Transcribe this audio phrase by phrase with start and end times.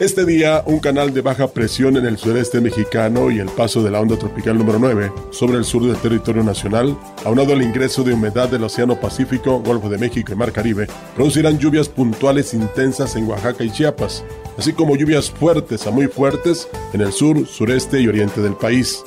[0.00, 3.90] Este día, un canal de baja presión en el sureste mexicano y el paso de
[3.90, 8.14] la onda tropical número 9 sobre el sur del territorio nacional, aunado al ingreso de
[8.14, 13.28] humedad del Océano Pacífico, Golfo de México y Mar Caribe, producirán lluvias puntuales intensas en
[13.28, 14.24] Oaxaca y Chiapas,
[14.56, 19.02] así como lluvias fuertes a muy fuertes en el sur, sureste y oriente del país.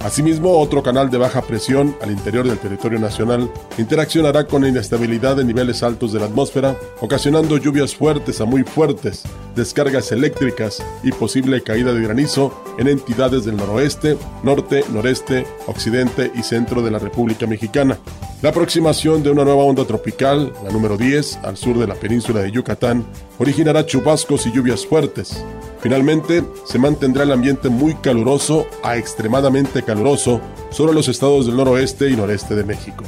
[0.00, 5.36] Asimismo, otro canal de baja presión al interior del territorio nacional interaccionará con la inestabilidad
[5.36, 9.24] de niveles altos de la atmósfera, ocasionando lluvias fuertes a muy fuertes,
[9.56, 16.44] descargas eléctricas y posible caída de granizo en entidades del noroeste, norte, noreste, occidente y
[16.44, 17.98] centro de la República Mexicana.
[18.40, 22.40] La aproximación de una nueva onda tropical, la número 10, al sur de la península
[22.40, 23.04] de Yucatán,
[23.40, 25.44] originará chubascos y lluvias fuertes.
[25.80, 32.10] Finalmente, se mantendrá el ambiente muy caluroso a extremadamente caluroso sobre los estados del noroeste
[32.10, 33.04] y noreste de México.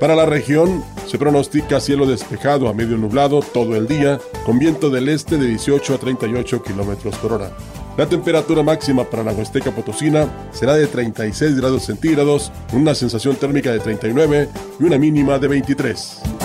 [0.00, 4.90] Para la región se pronostica cielo despejado a medio nublado todo el día, con viento
[4.90, 7.50] del este de 18 a 38 kilómetros por hora.
[7.96, 13.72] La temperatura máxima para la Huasteca Potosina será de 36 grados centígrados, una sensación térmica
[13.72, 16.35] de 39 y una mínima de 23.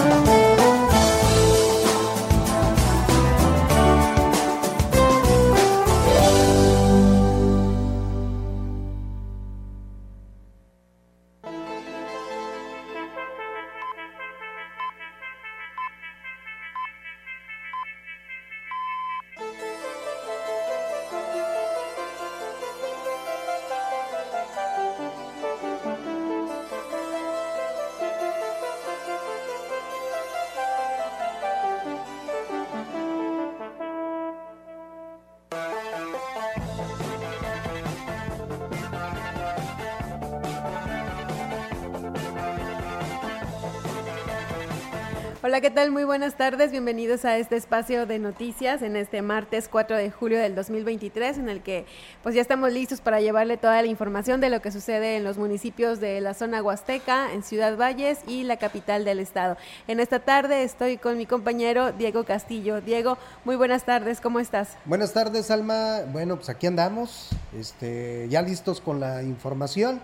[46.22, 46.70] Buenas tardes.
[46.70, 51.50] Bienvenidos a este espacio de noticias en este martes 4 de julio del 2023 en
[51.50, 51.88] el que
[52.22, 55.40] pues ya estamos listos para llevarle toda la información de lo que sucede en los
[55.40, 59.58] municipios de la zona Huasteca, en Ciudad Valles y la capital del estado.
[59.88, 62.82] En esta tarde estoy con mi compañero Diego Castillo.
[62.82, 64.78] Diego, muy buenas tardes, ¿cómo estás?
[64.86, 66.02] Buenas tardes, Alma.
[66.12, 70.00] Bueno, pues aquí andamos, este, ya listos con la información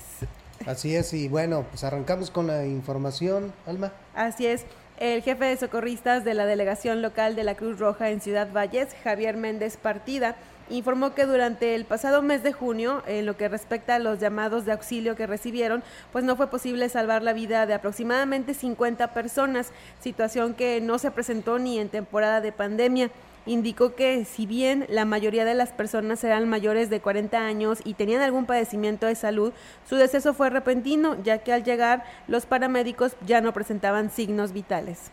[0.66, 3.92] Así es, y bueno, pues arrancamos con la información, Alma.
[4.16, 4.66] Así es.
[5.00, 8.96] El jefe de socorristas de la delegación local de la Cruz Roja en Ciudad Valles,
[9.04, 10.36] Javier Méndez Partida,
[10.70, 14.66] informó que durante el pasado mes de junio, en lo que respecta a los llamados
[14.66, 19.72] de auxilio que recibieron, pues no fue posible salvar la vida de aproximadamente 50 personas,
[20.00, 23.10] situación que no se presentó ni en temporada de pandemia
[23.46, 27.94] indicó que si bien la mayoría de las personas eran mayores de 40 años y
[27.94, 29.54] tenían algún padecimiento de salud,
[29.88, 35.12] su deceso fue repentino, ya que al llegar los paramédicos ya no presentaban signos vitales.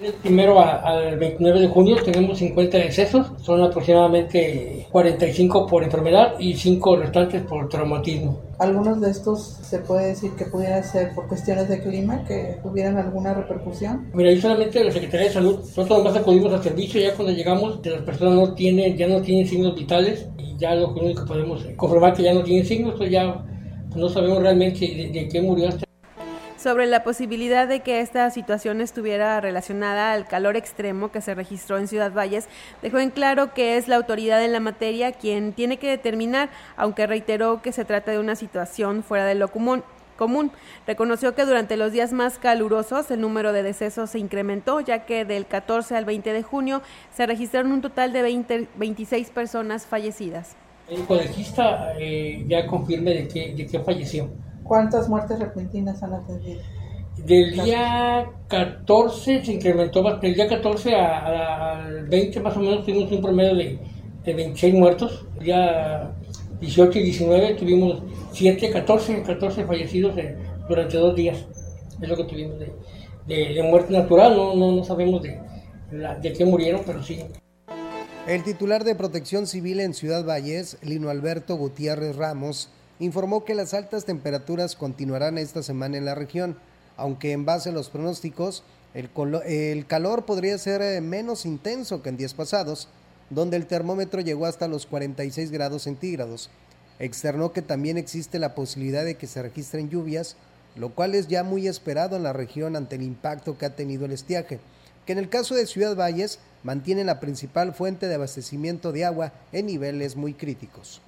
[0.00, 6.52] Del primero al 29 de junio tenemos 50 decesos, son aproximadamente 45 por enfermedad y
[6.52, 8.38] 5 restantes por traumatismo.
[8.58, 12.98] ¿Algunos de estos se puede decir que pudiera ser por cuestiones de clima, que tuvieran
[12.98, 14.10] alguna repercusión?
[14.12, 17.80] Mira, ahí solamente la Secretaría de Salud, nosotros más acudimos al servicio ya cuando llegamos,
[17.82, 21.66] las personas no tienen, ya no tienen signos vitales y ya lo único que podemos
[21.74, 23.42] comprobar que ya no tienen signos, pues ya
[23.94, 25.85] no sabemos realmente de, de qué murió hasta
[26.56, 31.78] sobre la posibilidad de que esta situación estuviera relacionada al calor extremo que se registró
[31.78, 32.48] en Ciudad Valles,
[32.82, 37.06] dejó en claro que es la autoridad en la materia quien tiene que determinar, aunque
[37.06, 39.82] reiteró que se trata de una situación fuera de lo común
[40.16, 40.50] común.
[40.86, 45.24] Reconoció que durante los días más calurosos el número de decesos se incrementó, ya que
[45.24, 46.82] del 14 al 20 de junio
[47.14, 50.56] se registraron un total de 20, 26 personas fallecidas.
[50.88, 54.30] El colegista eh, ya confirme de que, de que falleció.
[54.66, 56.60] ¿Cuántas muertes repentinas han atendido?
[57.24, 63.22] Del día 14 se incrementó, del día 14 al 20 más o menos tuvimos un
[63.22, 63.78] promedio de,
[64.24, 65.26] de 26 muertos.
[65.38, 66.10] El día
[66.60, 68.02] 18 y 19 tuvimos
[68.32, 70.14] 7, 14, 14 fallecidos
[70.68, 71.46] durante dos días.
[72.00, 72.74] Es lo que tuvimos de,
[73.26, 75.40] de, muerte natural, no, no, no sabemos de,
[76.20, 77.24] de qué murieron, pero sí.
[78.26, 83.74] El titular de Protección Civil en Ciudad Valles, Lino Alberto Gutiérrez Ramos, informó que las
[83.74, 86.56] altas temperaturas continuarán esta semana en la región,
[86.96, 88.64] aunque en base a los pronósticos,
[88.94, 92.88] el, calor podría ser eh, menos intenso que en días pasados,
[93.28, 96.48] donde el termómetro llegó hasta los 46 grados centígrados.
[96.98, 100.36] Externó que también existe la posibilidad de que se registren lluvias,
[100.76, 104.06] lo cual es ya muy esperado en la región ante el impacto que ha tenido
[104.06, 104.60] el estiaje,
[105.04, 109.32] que en el caso de Ciudad Valles mantiene la principal fuente de abastecimiento de agua
[109.52, 111.02] en niveles muy críticos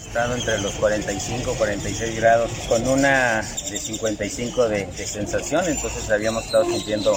[0.00, 6.64] estado entre los 45 46 grados con una de 55 de, sensación entonces habíamos estado
[6.64, 7.16] sintiendo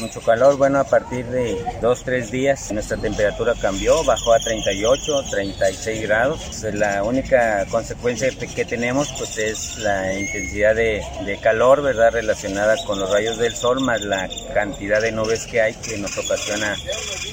[0.00, 0.56] mucho calor.
[0.56, 6.62] Bueno a partir de dos tres días nuestra temperatura cambió bajó a 38 36 grados.
[6.74, 11.02] La única consecuencia que tenemos pues es la intensidad de,
[11.42, 15.74] calor verdad relacionada con los rayos del sol más la cantidad de nubes que hay
[15.74, 16.76] que nos ocasiona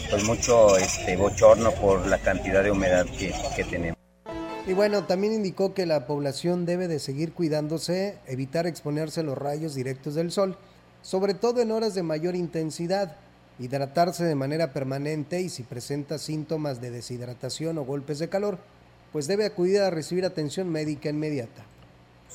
[0.09, 4.06] pues mucho este bochorno por la cantidad de humedad que tenemos
[4.67, 9.37] y bueno, también indicó que la población debe de seguir cuidándose, evitar exponerse a los
[9.37, 10.57] rayos directos del sol,
[11.01, 13.15] sobre todo en horas de mayor intensidad,
[13.59, 18.59] hidratarse de manera permanente y si presenta síntomas de deshidratación o golpes de calor,
[19.13, 21.63] pues debe acudir a recibir atención médica inmediata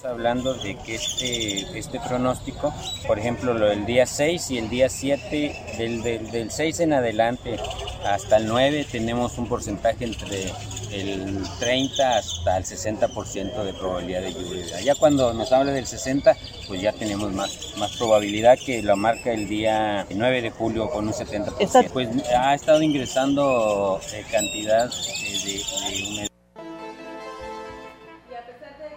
[0.05, 2.75] hablando de que este, este pronóstico,
[3.07, 6.93] por ejemplo, lo del día 6 y el día 7, del, del, del 6 en
[6.93, 7.59] adelante
[8.05, 10.53] hasta el 9 tenemos un porcentaje entre
[10.93, 14.81] el 30 hasta el 60% de probabilidad de lluvia.
[14.81, 16.37] Ya cuando nos habla del 60,
[16.69, 21.07] pues ya tenemos más, más probabilidad que lo marca el día 9 de julio con
[21.07, 21.91] un 70%.
[21.93, 26.32] Pues ha estado ingresando eh, cantidad de, de humedad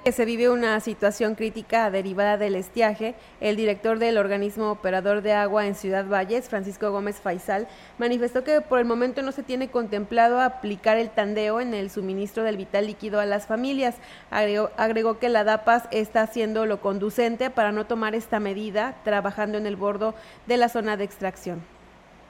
[0.05, 5.33] que se vive una situación crítica derivada del estiaje, el director del organismo operador de
[5.33, 7.67] agua en Ciudad Valles, Francisco Gómez Faisal,
[7.97, 12.43] manifestó que por el momento no se tiene contemplado aplicar el tandeo en el suministro
[12.43, 13.95] del vital líquido a las familias.
[14.29, 19.57] Agregó, agregó que la DAPAS está haciendo lo conducente para no tomar esta medida, trabajando
[19.57, 20.13] en el bordo
[20.45, 21.74] de la zona de extracción.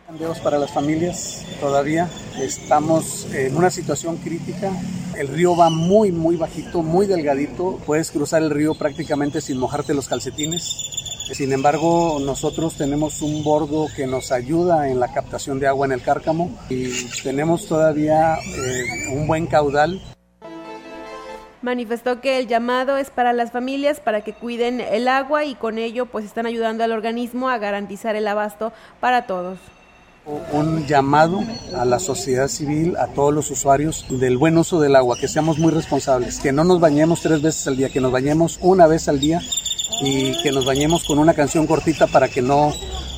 [0.05, 2.07] Cambios para las familias todavía.
[2.39, 4.71] Estamos en una situación crítica.
[5.17, 7.79] El río va muy, muy bajito, muy delgadito.
[7.87, 10.63] Puedes cruzar el río prácticamente sin mojarte los calcetines.
[11.33, 15.93] Sin embargo, nosotros tenemos un bordo que nos ayuda en la captación de agua en
[15.93, 16.91] el cárcamo y
[17.23, 19.99] tenemos todavía eh, un buen caudal
[21.63, 25.79] manifestó que el llamado es para las familias para que cuiden el agua y con
[25.79, 29.57] ello pues están ayudando al organismo a garantizar el abasto para todos
[30.51, 31.43] un llamado
[31.75, 35.59] a la sociedad civil, a todos los usuarios del buen uso del agua, que seamos
[35.59, 39.07] muy responsables, que no nos bañemos tres veces al día, que nos bañemos una vez
[39.07, 39.41] al día
[40.01, 42.73] y que nos bañemos con una canción cortita para que no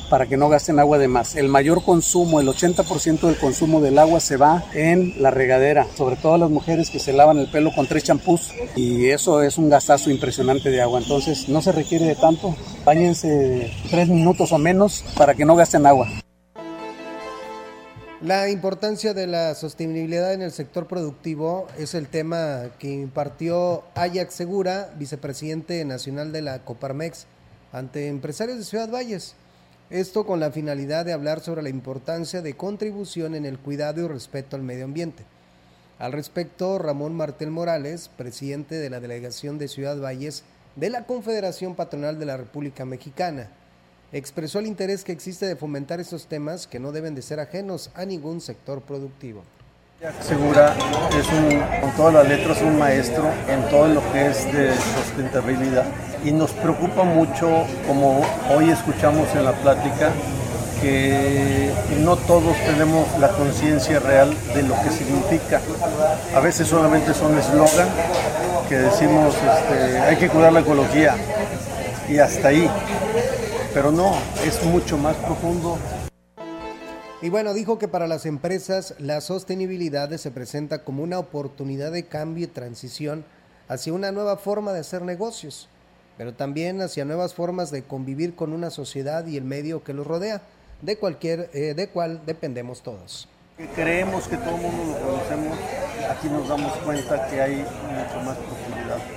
[0.08, 1.36] para que no gasten agua de más.
[1.36, 6.16] El mayor consumo, el 80% del consumo del agua se va en la regadera, sobre
[6.16, 9.68] todo las mujeres que se lavan el pelo con tres champús y eso es un
[9.68, 11.00] gastazo impresionante de agua.
[11.00, 15.84] Entonces no se requiere de tanto, bañense tres minutos o menos para que no gasten
[15.84, 16.08] agua.
[18.20, 24.34] La importancia de la sostenibilidad en el sector productivo es el tema que impartió Ajax
[24.34, 27.26] Segura, vicepresidente nacional de la Coparmex,
[27.70, 29.36] ante empresarios de Ciudad Valles.
[29.88, 34.08] Esto con la finalidad de hablar sobre la importancia de contribución en el cuidado y
[34.08, 35.22] respeto al medio ambiente.
[36.00, 40.42] Al respecto, Ramón Martel Morales, presidente de la delegación de Ciudad Valles
[40.74, 43.48] de la Confederación Patronal de la República Mexicana,
[44.12, 47.90] expresó el interés que existe de fomentar estos temas que no deben de ser ajenos
[47.94, 49.42] a ningún sector productivo.
[50.22, 50.76] Segura
[51.18, 55.84] es un, con todas las letras un maestro en todo lo que es de sustentabilidad
[56.24, 58.22] y nos preocupa mucho, como
[58.54, 60.12] hoy escuchamos en la plática,
[60.80, 61.72] que
[62.04, 65.60] no todos tenemos la conciencia real de lo que significa.
[66.32, 67.88] A veces solamente son eslogan
[68.68, 71.16] que decimos este, hay que cuidar la ecología
[72.08, 72.70] y hasta ahí
[73.78, 74.12] pero no,
[74.44, 75.78] es mucho más profundo.
[77.22, 82.02] Y bueno, dijo que para las empresas la sostenibilidad se presenta como una oportunidad de
[82.02, 83.24] cambio y transición
[83.68, 85.68] hacia una nueva forma de hacer negocios,
[86.16, 90.08] pero también hacia nuevas formas de convivir con una sociedad y el medio que los
[90.08, 90.42] rodea,
[90.82, 93.28] de cualquier, eh, de cual dependemos todos.
[93.76, 95.56] Creemos que todo el mundo lo conocemos,
[96.10, 98.67] aquí nos damos cuenta que hay mucho más profundidad.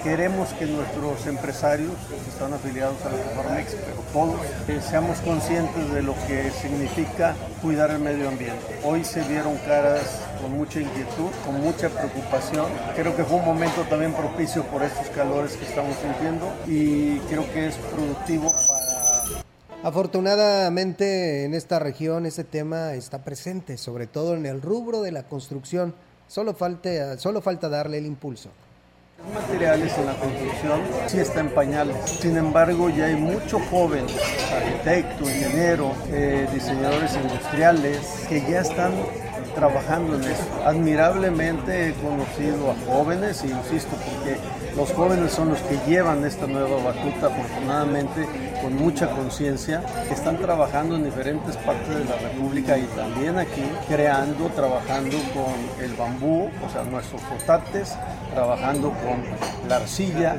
[0.03, 5.91] Queremos que nuestros empresarios que están afiliados a la Coparmex, pero todos, eh, seamos conscientes
[5.93, 8.79] de lo que significa cuidar el medio ambiente.
[8.83, 12.67] Hoy se vieron caras con mucha inquietud, con mucha preocupación.
[12.95, 17.51] Creo que fue un momento también propicio por estos calores que estamos sintiendo y creo
[17.53, 18.81] que es productivo para
[19.83, 25.23] Afortunadamente en esta región ese tema está presente, sobre todo en el rubro de la
[25.23, 25.95] construcción.
[26.27, 28.49] Solo, falta, solo falta darle el impulso.
[29.29, 31.95] Materiales en la construcción sí está en pañales.
[32.05, 34.11] Sin embargo, ya hay muchos jóvenes,
[34.51, 38.91] arquitectos, ingenieros, eh, diseñadores industriales, que ya están
[39.55, 40.43] trabajando en eso.
[40.65, 44.37] Admirablemente he conocido a jóvenes, y insisto, porque
[44.75, 48.27] los jóvenes son los que llevan esta nueva batuta, afortunadamente,
[48.61, 53.63] con mucha conciencia, que están trabajando en diferentes partes de la República y también aquí,
[53.87, 57.95] creando, trabajando con el bambú, o sea, nuestros potates,
[58.33, 59.23] trabajando con
[59.67, 60.37] la arcilla.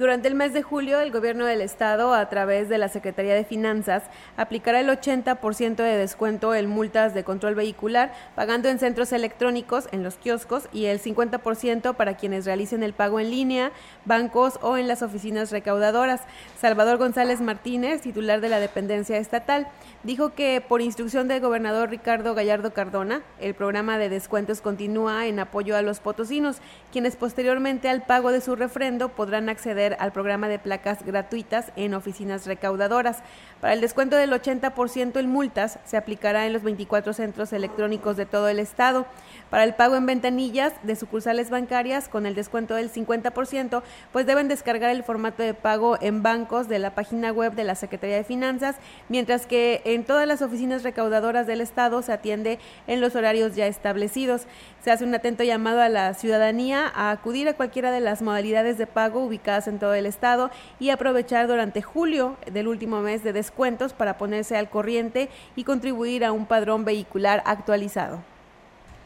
[0.00, 3.44] Durante el mes de julio, el gobierno del estado, a través de la Secretaría de
[3.44, 4.04] Finanzas,
[4.38, 10.02] aplicará el 80% de descuento en multas de control vehicular, pagando en centros electrónicos, en
[10.02, 13.72] los kioscos, y el 50% para quienes realicen el pago en línea,
[14.06, 16.22] bancos o en las oficinas recaudadoras.
[16.58, 19.68] Salvador González Martínez, titular de la dependencia estatal,
[20.02, 25.40] dijo que por instrucción del gobernador Ricardo Gallardo Cardona, el programa de descuentos continúa en
[25.40, 26.56] apoyo a los potosinos,
[26.90, 31.94] quienes posteriormente al pago de su refrendo podrán acceder al programa de placas gratuitas en
[31.94, 33.22] oficinas recaudadoras.
[33.60, 38.26] Para el descuento del 80% en multas se aplicará en los 24 centros electrónicos de
[38.26, 39.06] todo el estado.
[39.50, 43.82] Para el pago en ventanillas de sucursales bancarias con el descuento del 50%,
[44.12, 47.74] pues deben descargar el formato de pago en bancos de la página web de la
[47.74, 48.76] Secretaría de Finanzas,
[49.08, 53.66] mientras que en todas las oficinas recaudadoras del estado se atiende en los horarios ya
[53.66, 54.46] establecidos.
[54.84, 58.78] Se hace un atento llamado a la ciudadanía a acudir a cualquiera de las modalidades
[58.78, 63.32] de pago ubicadas en todo el estado y aprovechar durante julio del último mes de
[63.32, 68.22] descuentos para ponerse al corriente y contribuir a un padrón vehicular actualizado.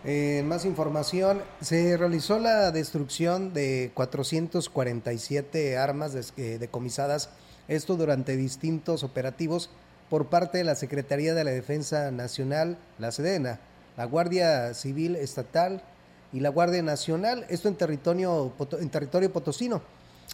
[0.05, 7.31] En más información, se realizó la destrucción de 447 armas eh, decomisadas,
[7.69, 9.71] esto durante distintos operativos
[10.11, 13.61] por parte de la Secretaría de la Defensa Nacional, la Sedena
[13.97, 15.83] la Guardia Civil Estatal
[16.33, 19.83] y la Guardia Nacional, esto en territorio, en territorio potosino.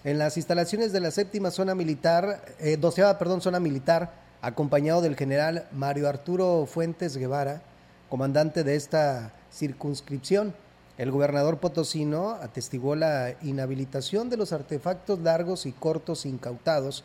[0.02, 5.14] En las instalaciones de la séptima zona militar, eh, doceava, perdón, zona militar, acompañado del
[5.14, 7.60] general Mario Arturo Fuentes Guevara,
[8.08, 10.54] comandante de esta circunscripción.
[10.96, 17.04] El gobernador potosino atestiguó la inhabilitación de los artefactos largos y cortos incautados,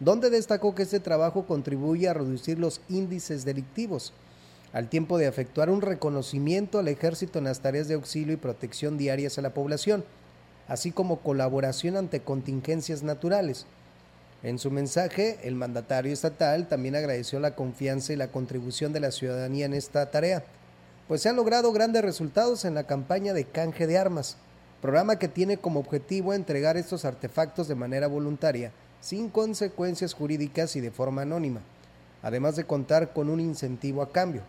[0.00, 4.12] donde destacó que este trabajo contribuye a reducir los índices delictivos
[4.72, 8.98] al tiempo de efectuar un reconocimiento al ejército en las tareas de auxilio y protección
[8.98, 10.02] diarias a la población,
[10.72, 13.66] así como colaboración ante contingencias naturales.
[14.42, 19.10] En su mensaje, el mandatario estatal también agradeció la confianza y la contribución de la
[19.10, 20.44] ciudadanía en esta tarea,
[21.08, 24.38] pues se han logrado grandes resultados en la campaña de canje de armas,
[24.80, 30.80] programa que tiene como objetivo entregar estos artefactos de manera voluntaria, sin consecuencias jurídicas y
[30.80, 31.60] de forma anónima,
[32.22, 34.40] además de contar con un incentivo a cambio.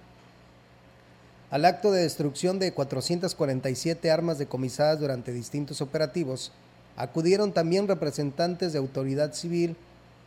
[1.54, 6.52] Al acto de destrucción de 447 armas decomisadas durante distintos operativos,
[6.98, 9.76] acudieron también representantes de autoridad civil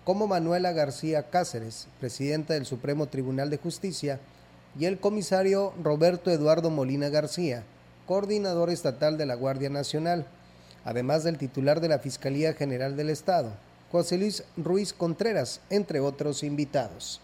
[0.05, 4.21] como Manuela García Cáceres, presidenta del Supremo Tribunal de Justicia,
[4.79, 7.65] y el comisario Roberto Eduardo Molina García,
[8.07, 10.27] coordinador estatal de la Guardia Nacional,
[10.85, 13.51] además del titular de la Fiscalía General del Estado,
[13.91, 17.21] José Luis Ruiz Contreras, entre otros invitados.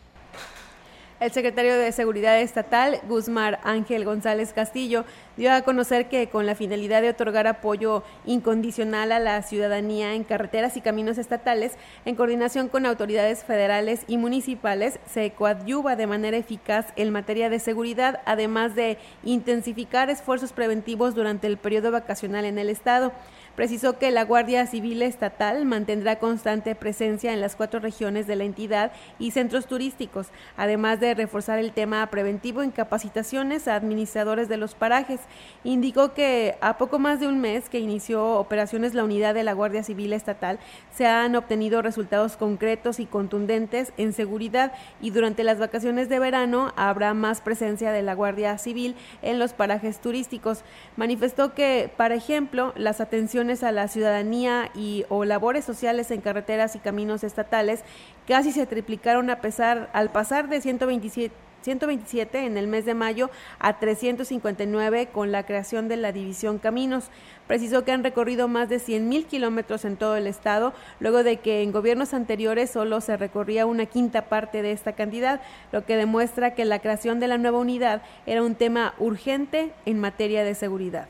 [1.22, 5.04] El secretario de Seguridad Estatal, Guzmán Ángel González Castillo,
[5.36, 10.24] dio a conocer que con la finalidad de otorgar apoyo incondicional a la ciudadanía en
[10.24, 11.76] carreteras y caminos estatales,
[12.06, 17.60] en coordinación con autoridades federales y municipales, se coadyuva de manera eficaz en materia de
[17.60, 23.12] seguridad, además de intensificar esfuerzos preventivos durante el periodo vacacional en el Estado.
[23.54, 28.44] Precisó que la Guardia Civil Estatal mantendrá constante presencia en las cuatro regiones de la
[28.44, 34.56] entidad y centros turísticos, además de reforzar el tema preventivo en capacitaciones a administradores de
[34.56, 35.20] los parajes.
[35.64, 39.52] Indicó que a poco más de un mes que inició operaciones la unidad de la
[39.52, 40.58] Guardia Civil Estatal,
[40.94, 46.72] se han obtenido resultados concretos y contundentes en seguridad y durante las vacaciones de verano
[46.76, 50.62] habrá más presencia de la Guardia Civil en los parajes turísticos.
[50.96, 56.76] Manifestó que, por ejemplo, las atenciones a la ciudadanía y o labores sociales en carreteras
[56.76, 57.80] y caminos estatales
[58.28, 63.30] casi se triplicaron a pesar al pasar de 127 127 en el mes de mayo
[63.58, 67.04] a 359 con la creación de la División Caminos.
[67.46, 71.38] Precisó que han recorrido más de 100 mil kilómetros en todo el estado, luego de
[71.38, 75.96] que en gobiernos anteriores solo se recorría una quinta parte de esta cantidad, lo que
[75.96, 80.54] demuestra que la creación de la nueva unidad era un tema urgente en materia de
[80.54, 81.06] seguridad.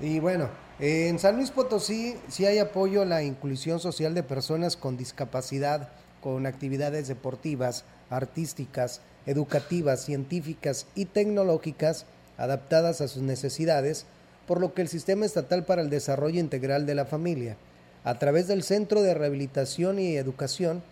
[0.00, 0.48] Y bueno,
[0.80, 5.88] en San Luis Potosí sí hay apoyo a la inclusión social de personas con discapacidad,
[6.20, 12.06] con actividades deportivas, artísticas, educativas, científicas y tecnológicas
[12.36, 14.06] adaptadas a sus necesidades,
[14.46, 17.56] por lo que el Sistema Estatal para el Desarrollo Integral de la Familia,
[18.04, 20.82] a través del Centro de Rehabilitación y Educación,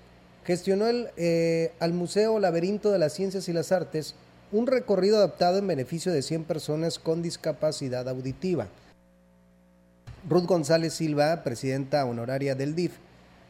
[0.45, 4.17] gestionó el, eh, al Museo Laberinto de las Ciencias y las Artes
[4.53, 8.69] un recorrido adaptado en beneficio de 100 personas con discapacidad auditiva.
[10.29, 12.95] Ruth González Silva, presidenta honoraria del DIF,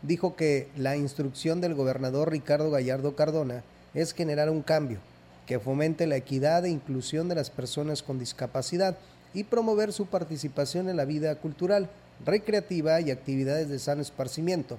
[0.03, 3.63] dijo que la instrucción del gobernador Ricardo Gallardo Cardona
[3.95, 4.99] es generar un cambio
[5.47, 8.99] que fomente la equidad e inclusión de las personas con discapacidad
[9.33, 11.89] y promover su participación en la vida cultural,
[12.27, 14.79] recreativa y actividades de sano esparcimiento,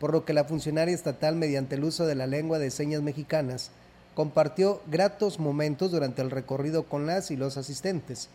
[0.00, 3.70] por lo que la funcionaria estatal, mediante el uso de la lengua de señas mexicanas,
[4.14, 8.30] compartió gratos momentos durante el recorrido con las y los asistentes,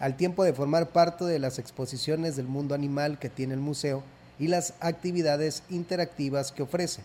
[0.00, 4.02] al tiempo de formar parte de las exposiciones del mundo animal que tiene el museo
[4.38, 7.02] y las actividades interactivas que ofrece.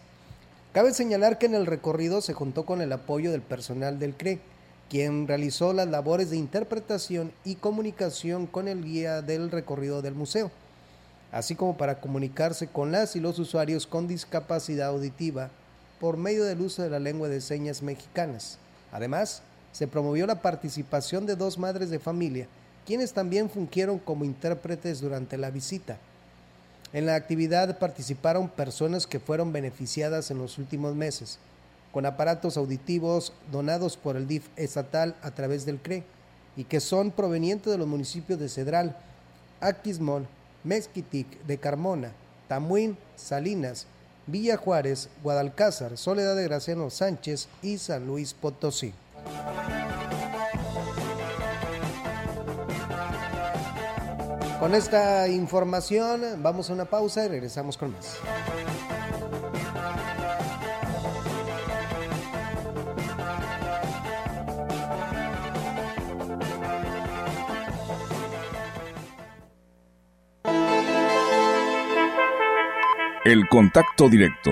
[0.74, 4.40] Cabe señalar que en el recorrido se contó con el apoyo del personal del CRE,
[4.90, 10.52] quien realizó las labores de interpretación y comunicación con el guía del recorrido del museo,
[11.32, 15.50] así como para comunicarse con las y los usuarios con discapacidad auditiva
[16.00, 18.58] por medio del uso de la lengua de señas mexicanas.
[18.92, 22.48] Además, se promovió la participación de dos madres de familia,
[22.86, 25.98] quienes también fungieron como intérpretes durante la visita.
[26.92, 31.40] En la actividad participaron personas que fueron beneficiadas en los últimos meses
[31.94, 36.04] con aparatos auditivos donados por el DIF estatal a través del CRE
[36.58, 38.98] y que son provenientes de los municipios de Cedral,
[39.62, 40.28] Aquismón,
[40.64, 42.12] Mezquitic de Carmona,
[42.48, 43.86] Tamuín, Salinas,
[44.26, 48.94] Villa Juárez, Guadalcázar, Soledad de Graciano Sánchez y San Luis Potosí.
[54.64, 58.18] Con esta información vamos a una pausa y regresamos con más.
[73.26, 74.52] El contacto directo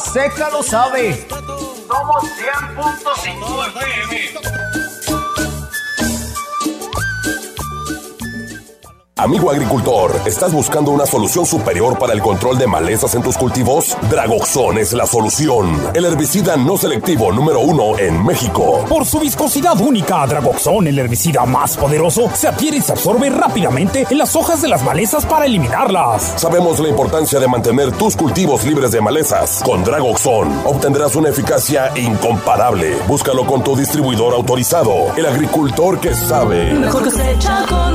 [0.00, 1.26] seca lo sabe.
[1.28, 4.53] Somos 100.5 FM.
[9.24, 13.96] Amigo agricultor, ¿estás buscando una solución superior para el control de malezas en tus cultivos?
[14.10, 15.80] Dragoxon es la solución.
[15.94, 18.84] El herbicida no selectivo número uno en México.
[18.86, 24.06] Por su viscosidad única, Dragoxon, el herbicida más poderoso, se adhiere y se absorbe rápidamente
[24.10, 26.34] en las hojas de las malezas para eliminarlas.
[26.36, 29.62] Sabemos la importancia de mantener tus cultivos libres de malezas.
[29.64, 32.98] Con Dragoxon obtendrás una eficacia incomparable.
[33.08, 35.16] Búscalo con tu distribuidor autorizado.
[35.16, 36.74] El agricultor que sabe.
[36.74, 37.94] Mejor cosecha con.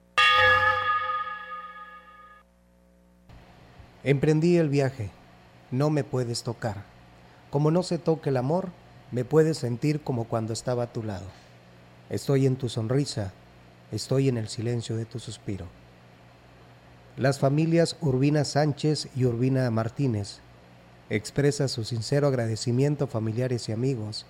[4.03, 5.11] Emprendí el viaje,
[5.69, 6.83] no me puedes tocar.
[7.51, 8.69] Como no se toque el amor,
[9.11, 11.27] me puedes sentir como cuando estaba a tu lado.
[12.09, 13.31] Estoy en tu sonrisa,
[13.91, 15.67] estoy en el silencio de tu suspiro.
[17.15, 20.39] Las familias Urbina Sánchez y Urbina Martínez
[21.11, 24.25] expresa su sincero agradecimiento a familiares y amigos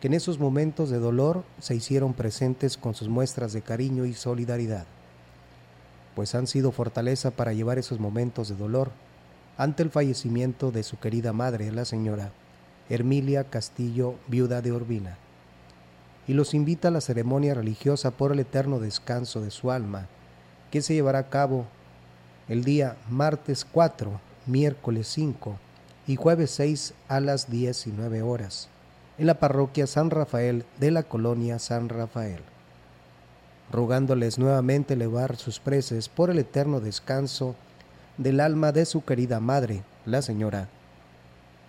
[0.00, 4.14] que en esos momentos de dolor se hicieron presentes con sus muestras de cariño y
[4.14, 4.84] solidaridad,
[6.16, 8.90] pues han sido fortaleza para llevar esos momentos de dolor
[9.56, 12.32] ante el fallecimiento de su querida madre, la señora
[12.88, 15.18] Hermilia Castillo, viuda de Urbina,
[16.26, 20.08] y los invita a la ceremonia religiosa por el eterno descanso de su alma,
[20.70, 21.66] que se llevará a cabo
[22.48, 25.56] el día martes 4, miércoles 5
[26.06, 28.68] y jueves 6 a las 19 horas,
[29.18, 32.40] en la parroquia San Rafael de la colonia San Rafael,
[33.70, 37.54] rogándoles nuevamente elevar sus preces por el eterno descanso
[38.22, 40.68] del alma de su querida madre, la señora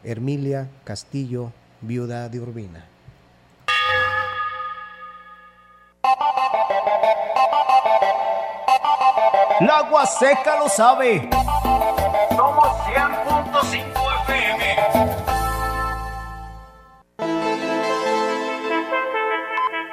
[0.04, 2.86] Hermilia Castillo, viuda de Urbina.
[9.60, 11.30] La agua seca lo sabe.
[12.30, 13.84] Somos 100.5
[14.26, 14.64] FM.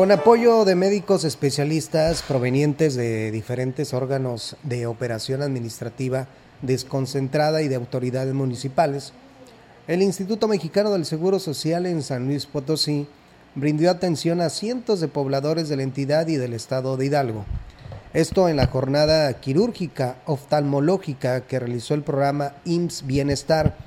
[0.01, 6.25] Con apoyo de médicos especialistas provenientes de diferentes órganos de operación administrativa
[6.63, 9.13] desconcentrada y de autoridades municipales,
[9.87, 13.05] el Instituto Mexicano del Seguro Social en San Luis Potosí
[13.53, 17.45] brindó atención a cientos de pobladores de la entidad y del estado de Hidalgo.
[18.15, 23.77] Esto en la jornada quirúrgica oftalmológica que realizó el programa IMSS Bienestar,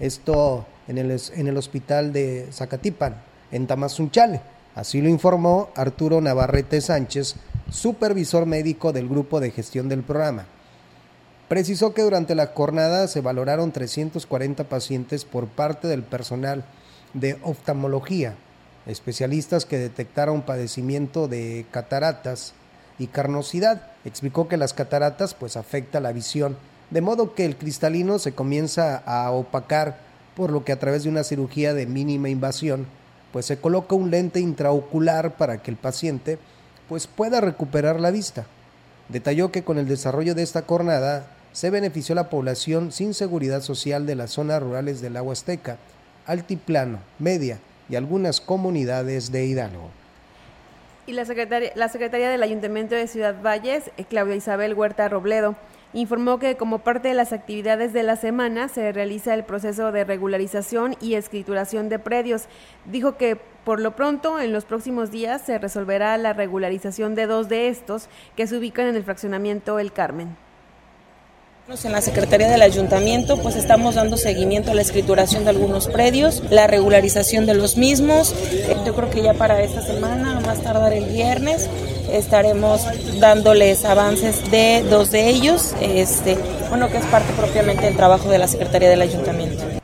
[0.00, 4.40] esto en el, en el hospital de Zacatipan, en Tamazunchale.
[4.74, 7.34] Así lo informó Arturo Navarrete Sánchez,
[7.70, 10.46] supervisor médico del grupo de gestión del programa.
[11.48, 16.64] Precisó que durante la jornada se valoraron 340 pacientes por parte del personal
[17.12, 18.36] de oftalmología,
[18.86, 22.54] especialistas que detectaron padecimiento de cataratas
[23.00, 23.82] y carnosidad.
[24.04, 26.56] Explicó que las cataratas pues afecta la visión,
[26.90, 29.98] de modo que el cristalino se comienza a opacar,
[30.36, 32.86] por lo que a través de una cirugía de mínima invasión
[33.32, 36.38] pues se coloca un lente intraocular para que el paciente
[36.88, 38.46] pues pueda recuperar la vista.
[39.08, 44.06] Detalló que con el desarrollo de esta jornada se benefició la población sin seguridad social
[44.06, 45.78] de las zonas rurales del agua azteca,
[46.26, 49.90] altiplano, media y algunas comunidades de Hidalgo.
[51.06, 55.56] Y la secretaria, la secretaria del Ayuntamiento de Ciudad Valles, eh, Claudia Isabel Huerta Robledo,
[55.92, 60.04] informó que como parte de las actividades de la semana se realiza el proceso de
[60.04, 62.44] regularización y escrituración de predios.
[62.84, 67.48] Dijo que por lo pronto en los próximos días se resolverá la regularización de dos
[67.48, 70.36] de estos que se ubican en el fraccionamiento El Carmen.
[71.70, 76.42] En la Secretaría del Ayuntamiento pues estamos dando seguimiento a la escrituración de algunos predios,
[76.50, 78.34] la regularización de los mismos.
[78.84, 81.70] Yo creo que ya para esta semana, más tardar el viernes,
[82.12, 82.82] estaremos
[83.20, 86.36] dándoles avances de dos de ellos, este,
[86.70, 89.79] bueno, que es parte propiamente del trabajo de la Secretaría del Ayuntamiento.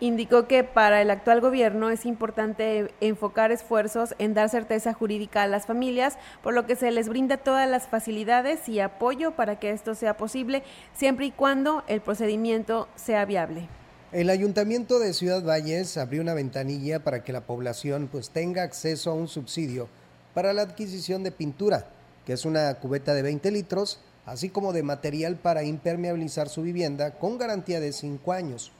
[0.00, 5.48] Indicó que para el actual gobierno es importante enfocar esfuerzos en dar certeza jurídica a
[5.48, 9.70] las familias, por lo que se les brinda todas las facilidades y apoyo para que
[9.70, 10.62] esto sea posible,
[10.96, 13.66] siempre y cuando el procedimiento sea viable.
[14.12, 19.10] El ayuntamiento de Ciudad Valles abrió una ventanilla para que la población pues tenga acceso
[19.10, 19.88] a un subsidio
[20.32, 21.88] para la adquisición de pintura,
[22.24, 27.18] que es una cubeta de 20 litros, así como de material para impermeabilizar su vivienda
[27.18, 28.70] con garantía de 5 años.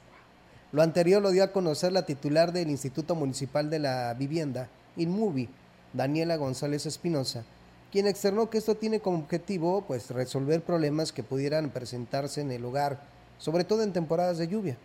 [0.71, 5.49] Lo anterior lo dio a conocer la titular del Instituto Municipal de la Vivienda, INMUBI,
[5.93, 7.43] Daniela González Espinosa,
[7.91, 12.63] quien externó que esto tiene como objetivo pues resolver problemas que pudieran presentarse en el
[12.63, 13.01] hogar,
[13.39, 14.77] sobre todo en temporadas de lluvia.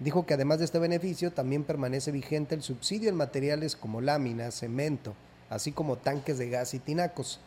[0.00, 4.58] Dijo que además de este beneficio también permanece vigente el subsidio en materiales como láminas,
[4.58, 5.14] cemento,
[5.48, 7.38] así como tanques de gas y tinacos.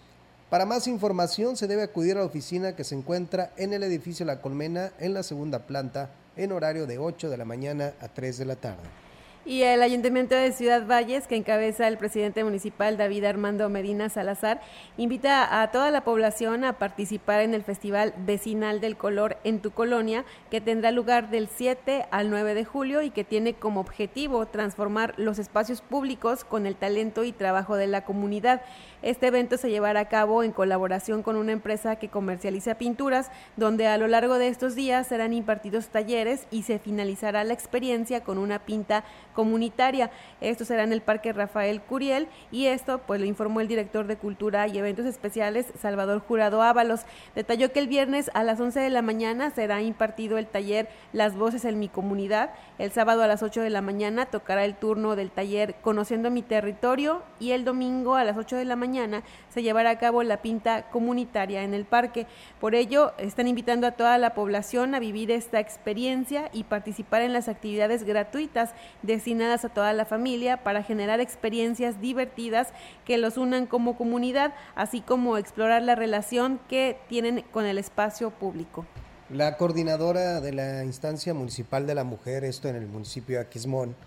[0.50, 4.26] Para más información se debe acudir a la oficina que se encuentra en el edificio
[4.26, 8.38] La Colmena en la segunda planta en horario de 8 de la mañana a 3
[8.38, 9.07] de la tarde.
[9.48, 14.60] Y el Ayuntamiento de Ciudad Valles, que encabeza el presidente municipal David Armando Medina Salazar,
[14.98, 19.72] invita a toda la población a participar en el Festival Vecinal del Color en tu
[19.72, 24.46] colonia, que tendrá lugar del 7 al 9 de julio y que tiene como objetivo
[24.48, 28.62] transformar los espacios públicos con el talento y trabajo de la comunidad.
[29.02, 33.88] Este evento se llevará a cabo en colaboración con una empresa que comercializa pinturas, donde
[33.88, 38.40] a lo largo de estos días serán impartidos talleres y se finalizará la experiencia con
[38.40, 39.06] una pinta
[39.38, 40.10] comunitaria.
[40.41, 44.17] Esto será en el Parque Rafael Curiel y esto pues lo informó el director de
[44.17, 47.02] Cultura y Eventos Especiales Salvador Jurado Ábalos.
[47.36, 51.36] Detalló que el viernes a las 11 de la mañana será impartido el taller Las
[51.36, 52.50] Voces en mi Comunidad.
[52.80, 56.41] El sábado a las 8 de la mañana tocará el turno del taller Conociendo mi
[56.41, 60.38] Territorio y el domingo a las 8 de la mañana se llevará a cabo la
[60.41, 62.26] pinta comunitaria en el parque.
[62.60, 67.34] Por ello, están invitando a toda la población a vivir esta experiencia y participar en
[67.34, 68.73] las actividades gratuitas
[69.04, 72.70] de destinadas a toda la familia para generar experiencias divertidas
[73.04, 78.32] que los unan como comunidad, así como explorar la relación que tienen con el espacio
[78.32, 78.86] público.
[79.30, 83.98] La coordinadora de la instancia municipal de la mujer, esto en el municipio de Aquismón,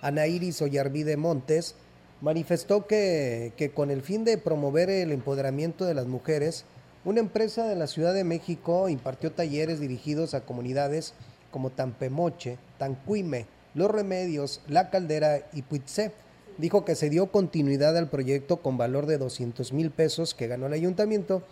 [0.00, 1.74] Ana Iris Ollarvide Montes,
[2.22, 6.64] manifestó que, que con el fin de promover el empoderamiento de las mujeres,
[7.04, 11.12] una empresa de la Ciudad de México impartió talleres dirigidos a comunidades
[11.50, 16.12] como Tampemoche, Tancuime, los Remedios, La Caldera y Puitzé.
[16.58, 20.66] Dijo que se dio continuidad al proyecto con valor de 200 mil pesos que ganó
[20.66, 21.42] el ayuntamiento,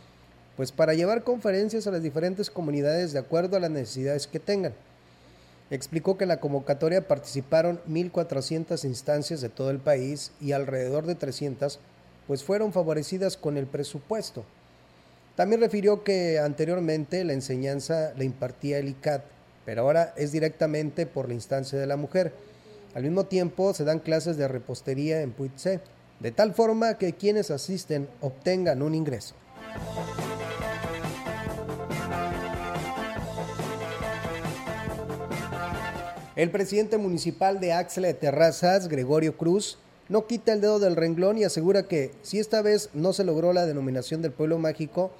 [0.56, 4.74] pues para llevar conferencias a las diferentes comunidades de acuerdo a las necesidades que tengan.
[5.70, 11.14] Explicó que en la convocatoria participaron 1.400 instancias de todo el país y alrededor de
[11.14, 11.78] 300
[12.26, 14.44] pues fueron favorecidas con el presupuesto.
[15.34, 19.22] También refirió que anteriormente la enseñanza la impartía el ICAT
[19.68, 22.32] pero ahora es directamente por la instancia de la mujer.
[22.94, 25.80] Al mismo tiempo se dan clases de repostería en Puitse,
[26.20, 29.34] de tal forma que quienes asisten obtengan un ingreso.
[36.34, 39.76] El presidente municipal de Axla de Terrazas, Gregorio Cruz,
[40.08, 43.52] no quita el dedo del renglón y asegura que si esta vez no se logró
[43.52, 45.10] la denominación del pueblo mágico,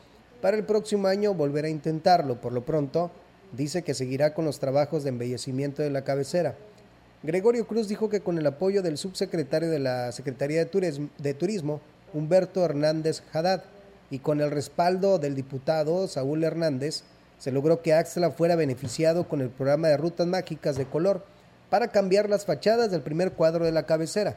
[0.41, 2.41] para el próximo año volverá a intentarlo.
[2.41, 3.11] Por lo pronto,
[3.53, 6.57] dice que seguirá con los trabajos de embellecimiento de la cabecera.
[7.23, 11.81] Gregorio Cruz dijo que con el apoyo del subsecretario de la Secretaría de Turismo,
[12.13, 13.63] Humberto Hernández Haddad,
[14.11, 17.03] y con el respaldo del diputado Saúl Hernández,
[17.39, 21.25] se logró que Axla fuera beneficiado con el programa de rutas mágicas de color
[21.71, 24.37] para cambiar las fachadas del primer cuadro de la cabecera.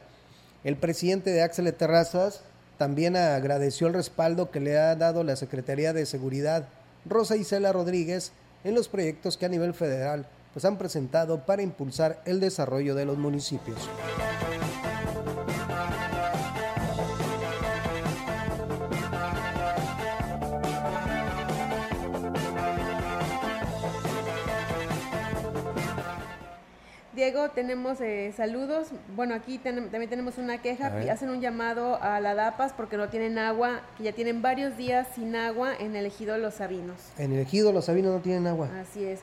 [0.62, 2.42] El presidente de Axla Terrazas
[2.78, 6.68] también agradeció el respaldo que le ha dado la Secretaría de Seguridad
[7.04, 8.32] Rosa Isela Rodríguez
[8.64, 13.06] en los proyectos que a nivel federal pues han presentado para impulsar el desarrollo de
[13.06, 13.88] los municipios.
[27.22, 28.88] Diego, tenemos eh, saludos.
[29.14, 30.88] Bueno, aquí también tenemos una queja.
[31.08, 35.06] Hacen un llamado a la DAPAS porque no tienen agua, que ya tienen varios días
[35.14, 36.96] sin agua en el ejido Los Sabinos.
[37.18, 38.70] En el ejido Los Sabinos no tienen agua.
[38.80, 39.20] Así es.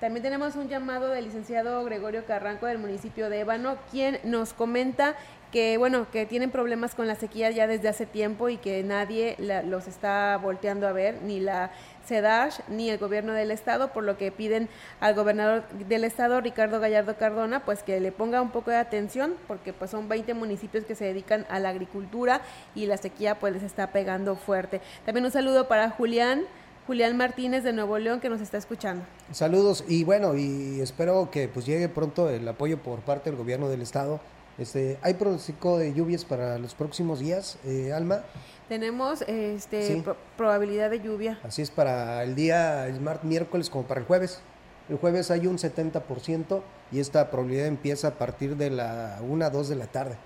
[0.00, 5.14] También tenemos un llamado del licenciado Gregorio Carranco del municipio de Ébano, quien nos comenta
[5.52, 9.36] que bueno, que tienen problemas con la sequía ya desde hace tiempo y que nadie
[9.66, 11.70] los está volteando a ver, ni la
[12.06, 14.68] CEDASH ni el gobierno del estado, por lo que piden
[15.00, 19.34] al gobernador del estado, Ricardo Gallardo Cardona, pues que le ponga un poco de atención,
[19.46, 22.42] porque pues son 20 municipios que se dedican a la agricultura
[22.74, 24.80] y la sequía pues les está pegando fuerte.
[25.04, 26.44] También un saludo para Julián.
[26.84, 29.04] Julián Martínez de Nuevo León que nos está escuchando.
[29.30, 33.68] Saludos y bueno, y espero que pues llegue pronto el apoyo por parte del gobierno
[33.68, 34.20] del estado
[34.58, 38.22] este, ¿Hay pronóstico de lluvias para los próximos días, eh, Alma?
[38.68, 40.02] Tenemos este,
[40.36, 41.38] probabilidad de lluvia.
[41.42, 44.40] Así es para el día, el miércoles como para el jueves.
[44.88, 49.68] El jueves hay un 70% y esta probabilidad empieza a partir de la 1 2
[49.68, 50.16] de la tarde.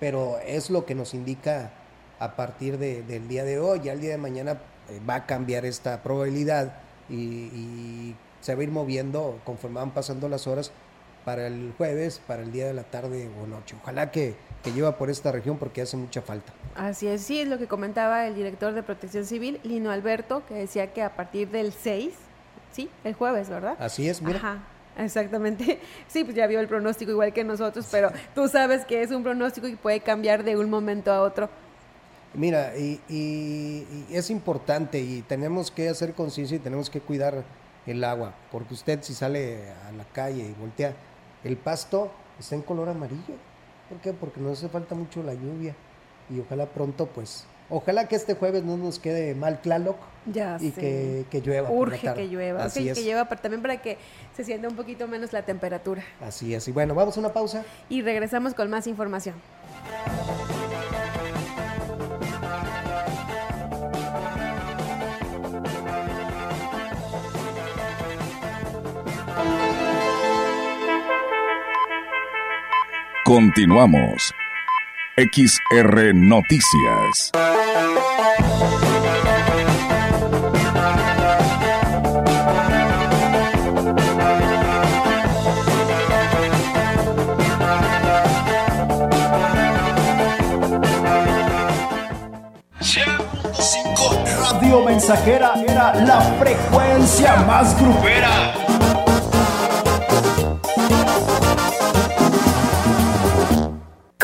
[0.00, 1.72] Pero es lo que nos indica
[2.18, 3.80] a partir del día de hoy.
[3.84, 6.74] Ya el día de mañana eh, va a cambiar esta probabilidad
[7.08, 10.70] y, y, se va a ir moviendo conforme van pasando las horas
[11.28, 13.76] para el jueves, para el día de la tarde o noche.
[13.82, 16.54] Ojalá que, que lleva por esta región porque hace mucha falta.
[16.74, 20.54] Así es, sí, es lo que comentaba el director de Protección Civil, Lino Alberto, que
[20.54, 22.14] decía que a partir del 6,
[22.72, 23.76] sí, el jueves, ¿verdad?
[23.78, 24.38] Así es, mira.
[24.38, 24.58] Ajá.
[24.96, 25.80] Exactamente.
[26.08, 29.22] Sí, pues ya vio el pronóstico igual que nosotros, pero tú sabes que es un
[29.22, 31.50] pronóstico y puede cambiar de un momento a otro.
[32.32, 37.44] Mira, y, y, y es importante y tenemos que hacer conciencia y tenemos que cuidar
[37.86, 40.94] el agua, porque usted si sale a la calle y voltea,
[41.44, 43.34] el pasto está en color amarillo.
[43.88, 44.12] ¿Por qué?
[44.12, 45.74] Porque nos hace falta mucho la lluvia
[46.30, 50.70] y ojalá pronto pues Ojalá que este jueves no nos quede mal Tlaloc ya y
[50.70, 51.70] que, que, llueva.
[51.70, 52.98] Urge que llueva, Así que, es.
[52.98, 53.98] que llueva pero también para que
[54.34, 56.02] se sienta un poquito menos la temperatura.
[56.20, 56.66] Así es.
[56.68, 57.64] Y bueno, vamos a una pausa.
[57.90, 59.34] Y regresamos con más información.
[73.28, 74.32] Continuamos.
[75.18, 77.30] XR Noticias.
[94.40, 98.57] Radio Mensajera era la frecuencia más grupera.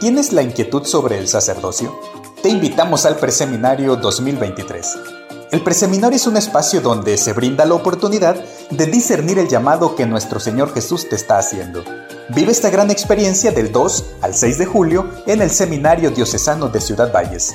[0.00, 1.94] ¿Tienes la inquietud sobre el sacerdocio?
[2.42, 4.96] Te invitamos al Preseminario 2023.
[5.52, 10.06] El Preseminario es un espacio donde se brinda la oportunidad de discernir el llamado que
[10.06, 11.84] nuestro Señor Jesús te está haciendo.
[12.30, 16.80] Vive esta gran experiencia del 2 al 6 de julio en el Seminario Diocesano de
[16.80, 17.52] Ciudad Valles.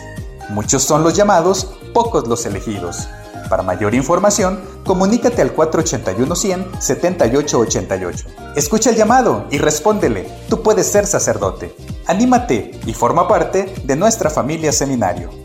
[0.49, 3.07] Muchos son los llamados, pocos los elegidos.
[3.49, 8.25] Para mayor información, comunícate al 481-100-7888.
[8.55, 10.29] Escucha el llamado y respóndele.
[10.47, 11.73] Tú puedes ser sacerdote.
[12.07, 15.44] Anímate y forma parte de nuestra familia seminario.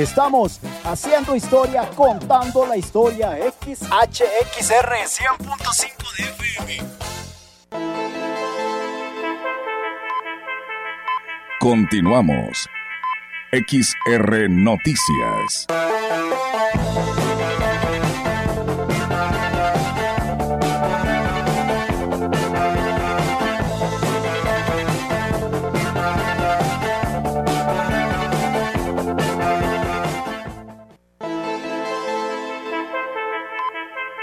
[0.00, 3.36] Estamos haciendo historia, contando la historia.
[3.36, 6.82] XHXR 100.5 de FM.
[11.60, 12.66] Continuamos.
[13.52, 15.66] XR Noticias.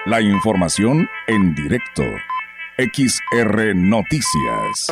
[0.07, 2.01] La información en directo.
[2.77, 4.87] XR Noticias.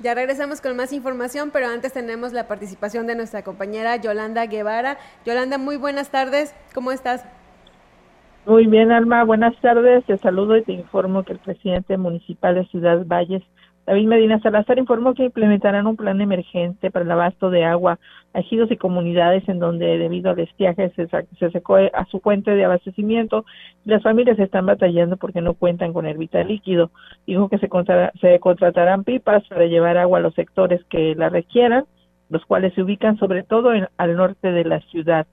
[0.00, 4.96] Ya regresamos con más información, pero antes tenemos la participación de nuestra compañera Yolanda Guevara.
[5.26, 6.54] Yolanda, muy buenas tardes.
[6.72, 7.22] ¿Cómo estás?
[8.48, 9.24] Muy bien, Alma.
[9.24, 10.06] Buenas tardes.
[10.06, 13.42] Te saludo y te informo que el presidente municipal de Ciudad Valles,
[13.84, 17.98] David Medina Salazar, informó que implementarán un plan emergente para el abasto de agua
[18.32, 22.52] a ejidos y comunidades en donde, debido al estiaje, se, se secó a su fuente
[22.52, 23.44] de abastecimiento
[23.84, 26.90] y las familias están batallando porque no cuentan con vital líquido.
[27.26, 27.68] Dijo que se,
[28.18, 31.84] se contratarán pipas para llevar agua a los sectores que la requieran,
[32.30, 35.26] los cuales se ubican sobre todo en, al norte de la ciudad.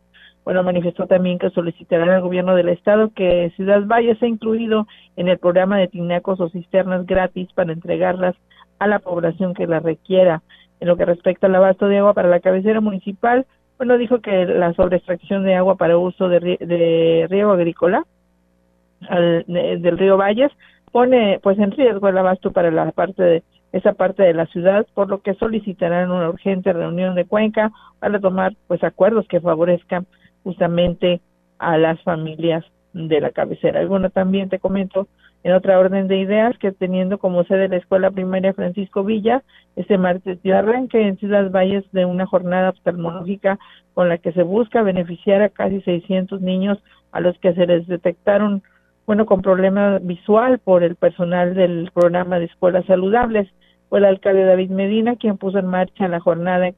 [0.46, 4.86] Bueno, manifestó también que solicitarán al gobierno del estado que Ciudad Valle sea incluido
[5.16, 8.36] en el programa de tinacos o cisternas gratis para entregarlas
[8.78, 10.44] a la población que las requiera.
[10.80, 13.48] En lo que respecta al abasto de agua para la cabecera municipal,
[13.80, 18.06] bueno, dijo que la sobreextracción de agua para uso de, de riego agrícola
[19.10, 20.52] al, de, del río Valles
[20.92, 24.86] pone pues en riesgo el abasto para la parte de esa parte de la ciudad,
[24.94, 30.06] por lo que solicitarán una urgente reunión de Cuenca para tomar pues acuerdos que favorezcan
[30.46, 31.20] justamente
[31.60, 33.84] a las familias de la cabecera.
[33.84, 35.10] Y bueno, también te comento
[35.44, 39.44] en otra orden de ideas que teniendo como sede la Escuela Primaria Francisco Villa,
[39.76, 43.60] este martes dio arranque en Ciudad Valles de una jornada oftalmológica
[43.94, 46.80] con la que se busca beneficiar a casi 600 niños
[47.12, 48.64] a los que se les detectaron,
[49.06, 53.48] bueno, con problema visual por el personal del programa de escuelas saludables.
[53.96, 56.70] Fue el alcalde David Medina quien puso en marcha la jornada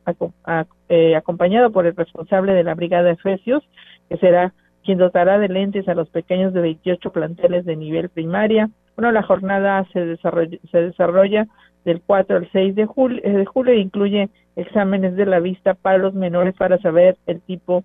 [0.88, 3.68] eh, acompañado por el responsable de la Brigada Efesios,
[4.08, 4.54] que será
[4.84, 8.70] quien dotará de lentes a los pequeños de 28 planteles de nivel primaria.
[8.96, 11.48] Bueno, la jornada se desarrolla, se desarrolla
[11.86, 15.98] del 4 al 6 de julio, de julio e incluye exámenes de la vista para
[15.98, 17.84] los menores para saber el tipo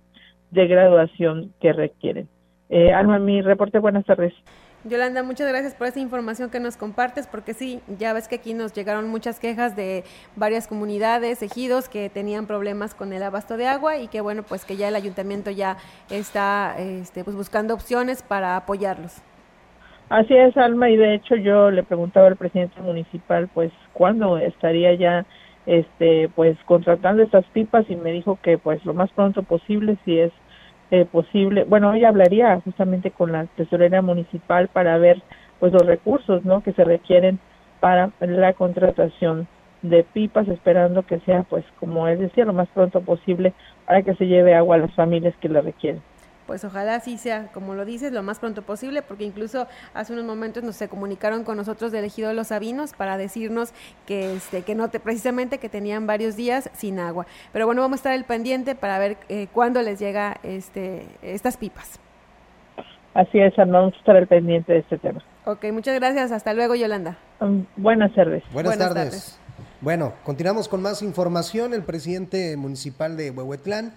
[0.51, 2.27] de graduación que requieren.
[2.69, 4.35] Eh, Alma, mi reporte, buenas tardes.
[4.85, 8.53] Yolanda, muchas gracias por esa información que nos compartes, porque sí, ya ves que aquí
[8.53, 10.03] nos llegaron muchas quejas de
[10.35, 14.65] varias comunidades, ejidos que tenían problemas con el abasto de agua y que bueno, pues
[14.65, 15.77] que ya el ayuntamiento ya
[16.09, 19.21] está este, pues buscando opciones para apoyarlos.
[20.09, 24.93] Así es, Alma, y de hecho yo le preguntaba al presidente municipal, pues, ¿cuándo estaría
[24.95, 25.25] ya,
[25.65, 27.89] este, pues, contratando estas pipas?
[27.89, 30.31] Y me dijo que, pues, lo más pronto posible, si es
[30.93, 31.63] eh, posible.
[31.63, 35.23] Bueno, hoy hablaría justamente con la tesorera municipal para ver
[35.59, 36.61] pues los recursos, ¿no?
[36.61, 37.39] Que se requieren
[37.79, 39.47] para la contratación
[39.81, 43.53] de pipas, esperando que sea, pues, como es decir, lo más pronto posible
[43.87, 46.03] para que se lleve agua a las familias que la requieren.
[46.45, 50.25] Pues ojalá sí sea, como lo dices, lo más pronto posible, porque incluso hace unos
[50.25, 53.73] momentos nos se comunicaron con nosotros de Elegido Los Sabinos para decirnos
[54.05, 57.25] que este que no te, precisamente que tenían varios días sin agua.
[57.51, 61.57] Pero bueno, vamos a estar el pendiente para ver eh, cuándo les llega este estas
[61.57, 61.99] pipas.
[63.13, 65.23] Así es, vamos a estar al pendiente de este tema.
[65.45, 66.31] Ok, muchas gracias.
[66.31, 67.17] Hasta luego, Yolanda.
[67.39, 68.43] Um, buenas tardes.
[68.51, 69.39] Buenas, tardes.
[69.81, 71.73] Bueno, continuamos con más información.
[71.73, 73.93] El presidente municipal de Huehuetlán,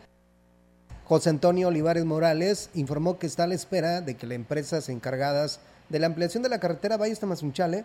[1.09, 5.61] José Antonio Olivares Morales, informó que está a la espera de que las empresas encargadas
[5.89, 7.85] de la ampliación de la carretera Valle Tamazunchale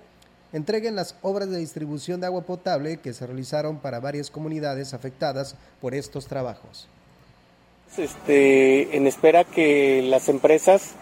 [0.54, 5.56] entreguen las obras de distribución de agua potable que se realizaron para varias comunidades afectadas
[5.80, 6.88] por estos trabajos.
[7.96, 10.94] Este, en espera que las empresas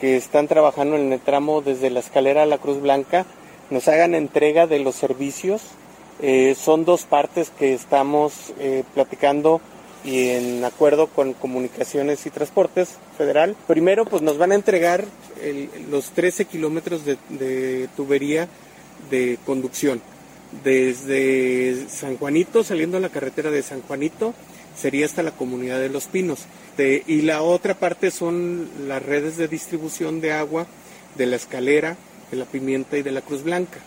[0.00, 3.26] que están trabajando en el tramo desde la escalera a la Cruz Blanca
[3.68, 5.62] nos hagan entrega de los servicios.
[6.22, 9.60] Eh, son dos partes que estamos eh, platicando
[10.04, 13.56] y en acuerdo con Comunicaciones y Transportes Federal.
[13.66, 15.04] Primero, pues nos van a entregar
[15.90, 18.48] los 13 kilómetros de, tubería
[19.10, 20.00] de conducción.
[20.64, 24.34] Desde San Juanito, saliendo a la carretera de San Juanito,
[24.76, 26.40] sería hasta la comunidad de Los Pinos.
[26.78, 30.66] y la otra parte son las redes de distribución de agua
[31.16, 31.96] de la escalera,
[32.30, 33.80] de la pimienta y de la Cruz Blanca.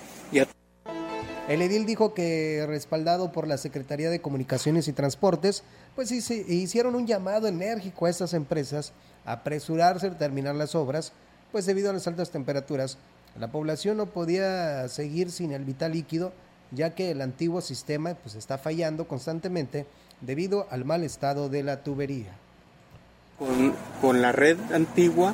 [1.50, 5.64] El edil dijo que, respaldado por la Secretaría de Comunicaciones y Transportes,
[5.94, 8.94] pues hicieron un llamado enérgico a estas empresas
[9.26, 11.12] a apresurarse a terminar las obras,
[11.52, 12.98] pues debido a las altas temperaturas,
[13.38, 16.32] la población no podía seguir sin el vital líquido,
[16.72, 19.86] ya que el antiguo sistema pues está fallando constantemente
[20.22, 22.32] debido al mal estado de la tubería.
[23.38, 25.34] Con, con la red antigua,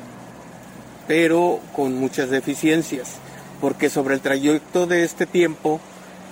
[1.06, 3.18] pero con muchas deficiencias,
[3.60, 5.80] porque sobre el trayecto de este tiempo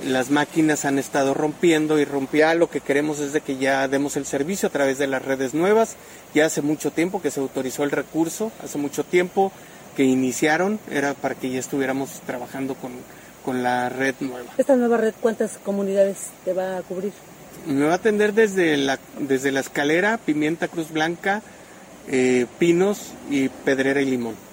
[0.05, 4.17] las máquinas han estado rompiendo y rompía lo que queremos es de que ya demos
[4.17, 5.97] el servicio a través de las redes nuevas.
[6.35, 9.53] Ya hace mucho tiempo que se autorizó el recurso, hace mucho tiempo
[9.97, 12.93] que iniciaron, era para que ya estuviéramos trabajando con,
[13.45, 14.51] con la red nueva.
[14.57, 17.13] ¿Esta nueva red cuántas comunidades te va a cubrir?
[17.67, 21.43] Me va a atender desde la, desde la escalera, Pimienta Cruz Blanca,
[22.07, 24.48] eh, Pinos y Pedrera y Limón.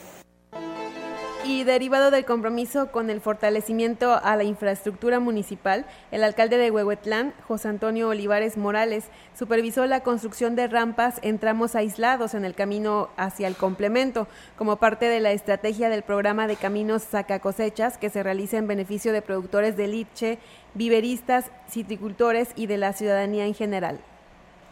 [1.48, 7.36] Y derivado del compromiso con el fortalecimiento a la infraestructura municipal, el alcalde de Huehuetlán,
[7.48, 9.06] José Antonio Olivares Morales,
[9.38, 14.28] supervisó la construcción de rampas en tramos aislados en el camino hacia el complemento,
[14.58, 18.66] como parte de la estrategia del programa de caminos saca cosechas que se realiza en
[18.66, 20.40] beneficio de productores de liche,
[20.74, 24.00] viveristas, citricultores y de la ciudadanía en general.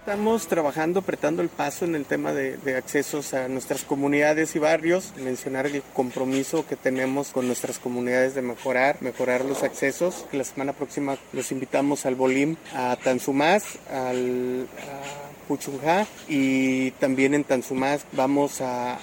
[0.06, 5.14] Estamos trabajando, apretando el paso en el tema de, accesos a nuestras comunidades y barrios,
[5.16, 10.26] mencionar el compromiso que tenemos con nuestras comunidades de mejorar, mejorar los accesos.
[10.34, 17.46] La semana próxima los invitamos al Bolim, a Tanzumás, al a Puchunjá y también en
[17.46, 19.00] Tanzumás vamos a,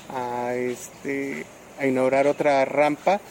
[0.54, 1.46] este,
[1.78, 3.22] a inaugurar otra rampa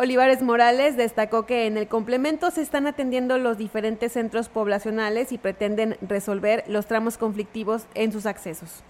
[0.00, 5.38] Olivares Morales destacó que en el complemento se están atendiendo los diferentes centros poblacionales y
[5.38, 8.84] pretenden resolver los tramos conflictivos en sus accesos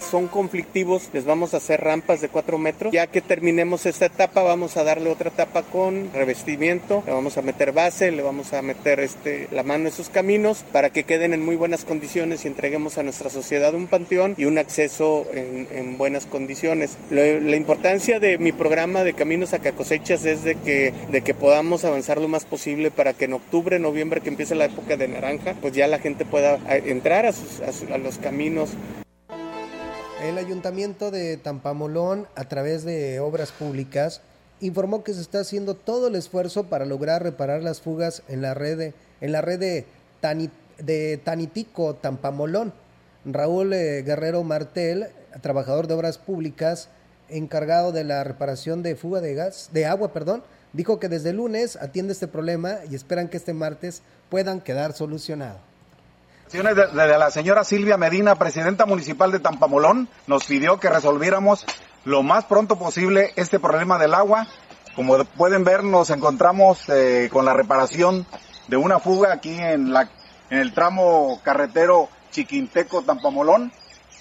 [0.00, 2.92] son conflictivos, les vamos a hacer rampas de 4 metros.
[2.92, 7.42] Ya que terminemos esta etapa, vamos a darle otra etapa con revestimiento, le vamos a
[7.42, 11.34] meter base, le vamos a meter este, la mano en sus caminos para que queden
[11.34, 15.98] en muy buenas condiciones y entreguemos a nuestra sociedad un panteón y un acceso en,
[15.98, 16.96] buenas condiciones.
[17.10, 21.84] la importancia de mi programa de Caminos a Cosechas es de que, de que podamos
[21.84, 25.54] avanzar lo más posible para que en octubre, noviembre, que empiece la época de naranja,
[25.60, 28.70] pues ya la gente pueda entrar a, sus, a los caminos
[30.22, 34.20] el ayuntamiento de Tampamolón, a través de obras públicas,
[34.60, 38.54] informó que se está haciendo todo el esfuerzo para lograr reparar las fugas en la
[38.54, 39.86] red en la red de,
[40.78, 42.72] de Tanitico Tampamolón.
[43.24, 45.08] Raúl eh, Guerrero Martel,
[45.40, 46.88] trabajador de obras públicas,
[47.28, 50.42] encargado de la reparación de fuga de gas, de agua, perdón,
[50.72, 54.92] dijo que desde lunes atiende este problema y esperan que este martes puedan quedar
[56.48, 56.94] solucionados.
[56.94, 61.64] De, la señora Silvia Medina, presidenta municipal de Tampamolón, nos pidió que resolviéramos
[62.04, 64.46] lo más pronto posible este problema del agua.
[64.94, 68.26] Como pueden ver, nos encontramos eh, con la reparación
[68.68, 70.08] de una fuga aquí en, la,
[70.50, 73.72] en el tramo carretero Chiquinteco-Tampamolón.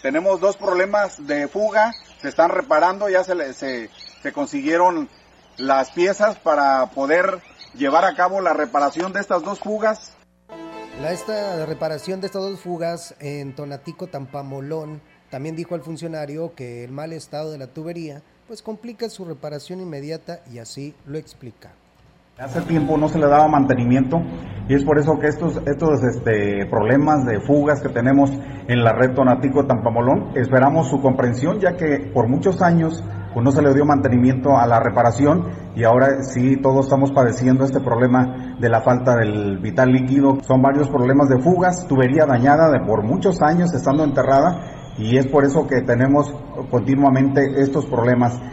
[0.01, 3.89] Tenemos dos problemas de fuga, se están reparando, ya se, se,
[4.21, 5.09] se consiguieron
[5.57, 7.41] las piezas para poder
[7.76, 10.12] llevar a cabo la reparación de estas dos fugas
[11.03, 16.85] la esta reparación de estas dos fugas en Tonatico Tampamolón también dijo al funcionario que
[16.85, 21.73] el mal estado de la tubería pues complica su reparación inmediata y así lo explica.
[22.39, 24.19] Hace tiempo no se le daba mantenimiento
[24.67, 28.31] y es por eso que estos, estos este, problemas de fugas que tenemos
[28.67, 33.03] en la red Tonatico Tampamolón, esperamos su comprensión ya que por muchos años
[33.36, 37.65] pues, no se le dio mantenimiento a la reparación y ahora sí todos estamos padeciendo
[37.65, 40.39] este problema de la falta del vital líquido.
[40.41, 45.27] Son varios problemas de fugas, tubería dañada de por muchos años estando enterrada y es
[45.27, 46.34] por eso que tenemos
[46.71, 48.52] continuamente estos problemas.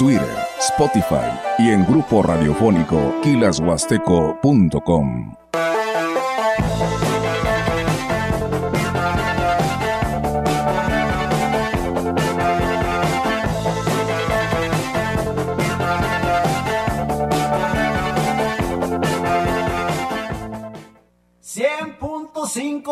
[0.00, 5.34] Twitter, Spotify y en grupo radiofónico kilashuasteco.com.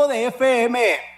[0.07, 1.18] de FM.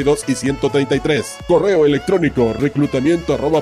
[0.27, 1.37] y 133.
[1.47, 3.61] Correo electrónico reclutamiento arroba.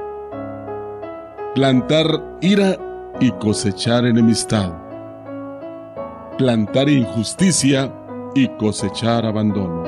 [1.53, 2.77] plantar ira
[3.19, 4.71] y cosechar enemistad,
[6.37, 7.93] plantar injusticia
[8.33, 9.83] y cosechar abandono.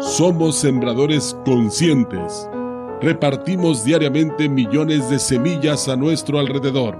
[0.00, 2.48] Somos sembradores conscientes.
[3.00, 6.96] Repartimos diariamente millones de semillas a nuestro alrededor.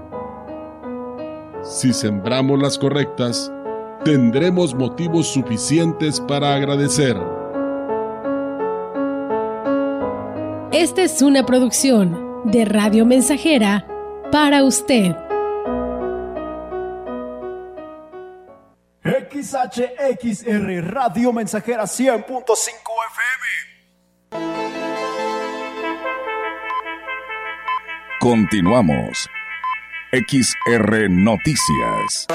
[1.63, 3.49] Si sembramos las correctas,
[4.03, 7.34] tendremos motivos suficientes para agradecer.
[10.77, 13.87] Esta es una producción de Radio Mensajera
[14.29, 15.15] para usted.
[19.01, 22.25] XHXR Radio Mensajera 100.5
[24.33, 24.45] FM.
[28.19, 29.29] Continuamos.
[30.11, 32.27] XR Noticias.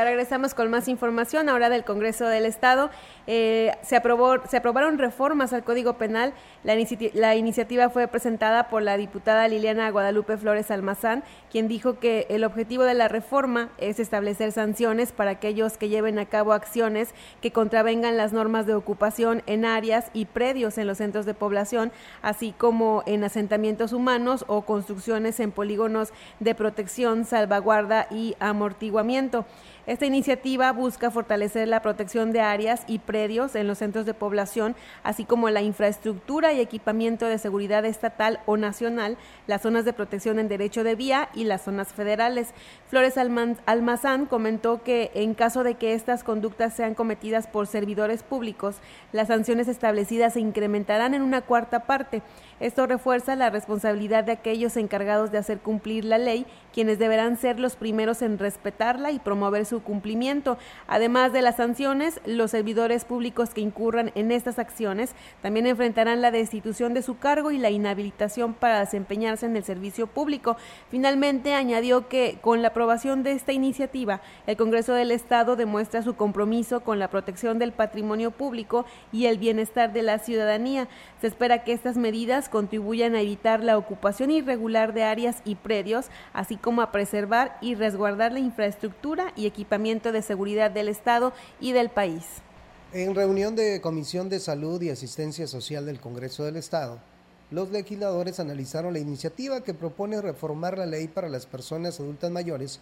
[0.00, 2.88] Ya regresamos con más información ahora del Congreso del Estado.
[3.26, 6.32] Eh, se, aprobó, se aprobaron reformas al Código Penal.
[6.64, 6.74] La,
[7.12, 12.44] la, iniciativa fue presentada por la diputada Liliana Guadalupe Flores Almazán, quien dijo que el
[12.44, 17.52] objetivo de la reforma es establecer sanciones para aquellos que lleven a cabo acciones que
[17.52, 21.92] contravengan las normas de ocupación en áreas y predios en los centros de población,
[22.22, 29.44] así como en asentamientos humanos o construcciones en polígonos de protección, salvaguarda y amortiguamiento.
[29.90, 34.76] Esta iniciativa busca fortalecer la protección de áreas y predios en los centros de población,
[35.02, 39.16] así como la infraestructura y equipamiento de seguridad estatal o nacional,
[39.48, 42.54] las zonas de protección en derecho de vía y las zonas federales.
[42.86, 48.76] Flores Almazán comentó que en caso de que estas conductas sean cometidas por servidores públicos,
[49.10, 52.22] las sanciones establecidas se incrementarán en una cuarta parte.
[52.60, 56.44] Esto refuerza la responsabilidad de aquellos encargados de hacer cumplir la ley,
[56.74, 60.58] quienes deberán ser los primeros en respetarla y promover su cumplimiento.
[60.86, 66.30] Además de las sanciones, los servidores públicos que incurran en estas acciones también enfrentarán la
[66.30, 70.58] destitución de su cargo y la inhabilitación para desempeñarse en el servicio público.
[70.90, 76.14] Finalmente, añadió que con la aprobación de esta iniciativa, el Congreso del Estado demuestra su
[76.14, 80.88] compromiso con la protección del patrimonio público y el bienestar de la ciudadanía.
[81.22, 86.06] Se espera que estas medidas contribuyan a evitar la ocupación irregular de áreas y predios,
[86.32, 91.72] así como a preservar y resguardar la infraestructura y equipamiento de seguridad del Estado y
[91.72, 92.24] del país.
[92.92, 96.98] En reunión de Comisión de Salud y Asistencia Social del Congreso del Estado,
[97.50, 102.80] los legisladores analizaron la iniciativa que propone reformar la ley para las personas adultas mayores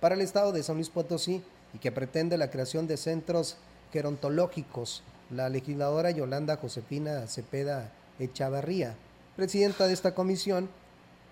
[0.00, 1.42] para el Estado de San Luis Potosí
[1.74, 3.56] y que pretende la creación de centros
[3.92, 5.02] gerontológicos.
[5.30, 8.96] La legisladora Yolanda Josefina Cepeda Echavarría
[9.38, 10.68] presidenta de esta comisión,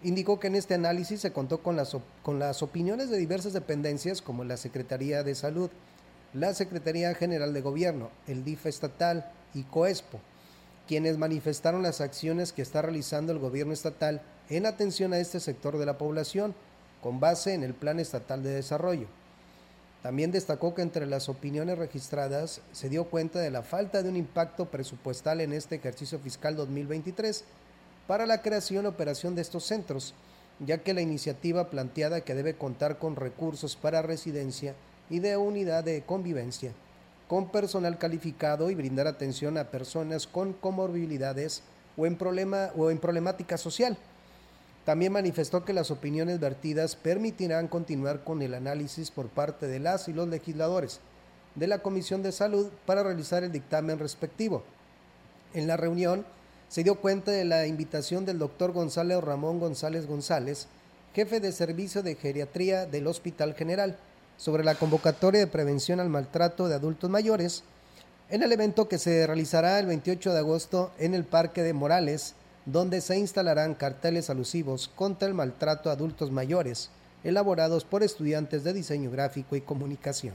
[0.04, 4.22] indicó que en este análisis se contó con las, con las opiniones de diversas dependencias
[4.22, 5.70] como la Secretaría de Salud,
[6.32, 10.20] la Secretaría General de Gobierno, el DIF estatal y COESPO,
[10.86, 15.76] quienes manifestaron las acciones que está realizando el gobierno estatal en atención a este sector
[15.76, 16.54] de la población,
[17.02, 19.08] con base en el Plan Estatal de Desarrollo.
[20.04, 24.16] También destacó que entre las opiniones registradas se dio cuenta de la falta de un
[24.16, 27.44] impacto presupuestal en este ejercicio fiscal 2023
[28.06, 30.14] para la creación y operación de estos centros,
[30.60, 34.74] ya que la iniciativa planteada que debe contar con recursos para residencia
[35.10, 36.72] y de unidad de convivencia,
[37.28, 41.62] con personal calificado y brindar atención a personas con comorbilidades
[41.96, 43.96] o en, problema, o en problemática social.
[44.84, 50.08] También manifestó que las opiniones vertidas permitirán continuar con el análisis por parte de las
[50.08, 51.00] y los legisladores
[51.56, 54.62] de la Comisión de Salud para realizar el dictamen respectivo.
[55.54, 56.24] En la reunión,
[56.68, 60.66] se dio cuenta de la invitación del doctor González Ramón González González,
[61.14, 63.96] jefe de servicio de geriatría del Hospital General,
[64.36, 67.62] sobre la convocatoria de prevención al maltrato de adultos mayores,
[68.28, 72.34] en el evento que se realizará el 28 de agosto en el Parque de Morales,
[72.66, 76.90] donde se instalarán carteles alusivos contra el maltrato a adultos mayores,
[77.22, 80.34] elaborados por estudiantes de diseño gráfico y comunicación.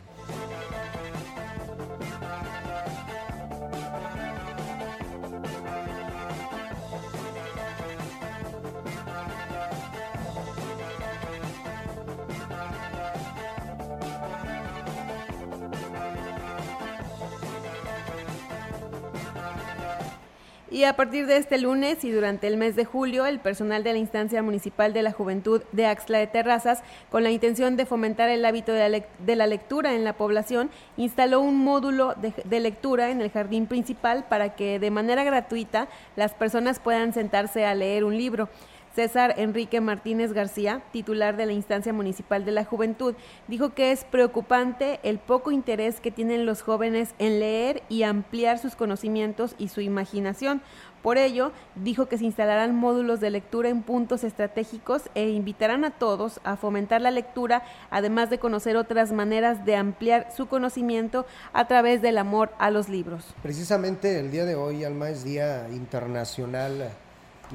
[20.72, 23.92] Y a partir de este lunes y durante el mes de julio, el personal de
[23.92, 28.30] la Instancia Municipal de la Juventud de Axla de Terrazas, con la intención de fomentar
[28.30, 33.32] el hábito de la, lectura en la población, instaló un módulo de lectura en el
[33.32, 38.48] jardín principal para que de manera gratuita las personas puedan sentarse a leer un libro.
[38.96, 43.16] César Enrique Martínez García, titular de la Instancia Municipal de la Juventud,
[43.48, 48.60] dijo que es preocupante el poco interés que tienen los jóvenes en leer y ampliar
[48.60, 50.62] sus conocimientos y su imaginación.
[51.02, 55.92] Por ello, dijo que se instalarán módulos de lectura en puntos estratégicos e invitarán a
[55.92, 61.68] todos a fomentar la lectura, además de conocer otras maneras de ampliar su conocimiento a
[61.68, 63.34] través del amor a los libros.
[63.42, 66.92] Precisamente el día de hoy, Alma, es Día Internacional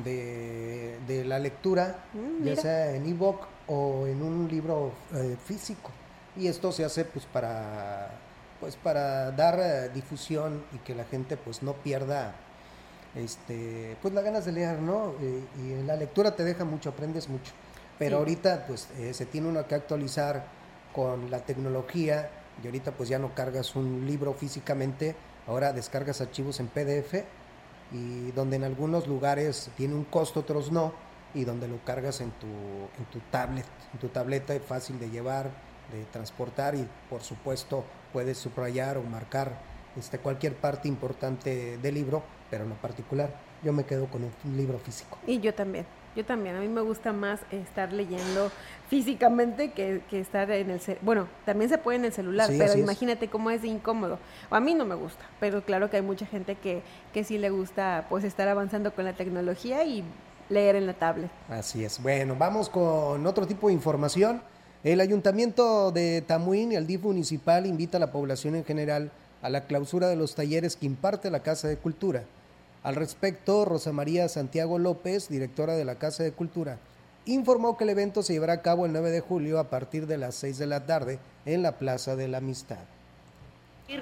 [0.05, 5.91] de, la lectura, mm, ya sea en ebook o en un libro eh, físico.
[6.37, 8.11] Y esto se hace pues para
[8.61, 12.35] pues para dar eh, difusión y que la gente pues no pierda
[13.15, 15.15] este pues las ganas de leer, ¿no?
[15.21, 17.53] Eh, y la lectura te deja mucho, aprendes mucho.
[17.99, 20.45] Pero ahorita pues se tiene uno que actualizar
[20.93, 22.29] con la tecnología
[22.63, 25.17] y ahorita pues ya no cargas un libro físicamente,
[25.47, 27.25] ahora descargas archivos en PDF
[27.93, 30.93] y donde en algunos lugares tiene un costo, otros no,
[31.35, 35.11] y donde lo cargas en tu, en tu tablet, en tu tableta, es fácil de
[35.11, 35.51] llevar
[35.93, 39.53] de transportar y por supuesto puedes subrayar o marcar
[39.97, 43.31] este, cualquier parte importante del libro, pero en lo particular
[43.63, 45.19] yo me quedo con un libro físico.
[45.27, 45.87] Y yo también.
[46.17, 48.51] Yo también, a mí me gusta más estar leyendo
[48.89, 53.51] físicamente que, estar en el bueno, también se puede en el celular, pero imagínate cómo
[53.51, 54.19] es incómodo.
[54.51, 57.51] a mí no me gusta, pero claro que hay mucha gente que, que sí le
[57.51, 60.05] gusta pues estar avanzando con la tecnología y
[60.49, 61.31] leer en la tablet.
[61.51, 62.03] Así es.
[62.03, 64.41] Bueno, vamos con otro tipo de información.
[64.85, 69.11] El Ayuntamiento de Tamuín y el DIF municipal invita a la población en general
[69.43, 72.25] a la clausura de los talleres que imparte la Casa de Cultura.
[72.87, 76.79] Al respecto, Rosa María Santiago López, directora de la Casa de Cultura,
[77.25, 80.19] informó que el evento se llevará a cabo el 9 de julio a partir de
[80.19, 82.79] las 6 de la tarde en la Plaza de la Amistad.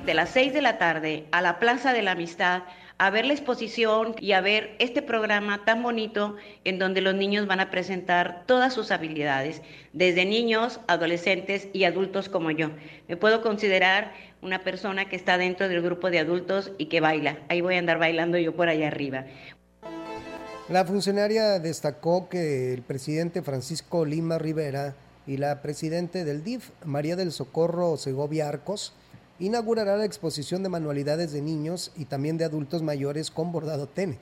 [0.05, 2.65] De las 6 de la tarde a la Plaza de la Amistad
[2.99, 7.47] a ver la exposición y a ver este programa tan bonito en donde los niños
[7.47, 9.63] van a presentar todas sus habilidades,
[9.93, 12.71] desde niños, adolescentes y adultos como yo.
[13.09, 14.13] Me puedo considerar
[14.45, 17.39] una persona que está dentro del grupo de adultos y que baila.
[17.49, 19.25] Ahí voy a andar bailando yo por allá arriba.
[20.69, 24.95] La funcionaria destacó que el presidente Francisco Lima Rivera
[25.27, 28.95] y la presidente del DIF, María del Socorro Segovia Arcos,
[29.39, 34.19] inaugurará la exposición de manualidades de niños y también de adultos mayores con bordado tene,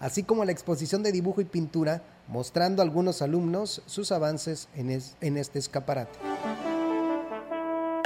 [0.00, 5.00] así como la exposición de dibujo y pintura, mostrando a algunos alumnos sus avances en,
[5.20, 6.18] en este escaparate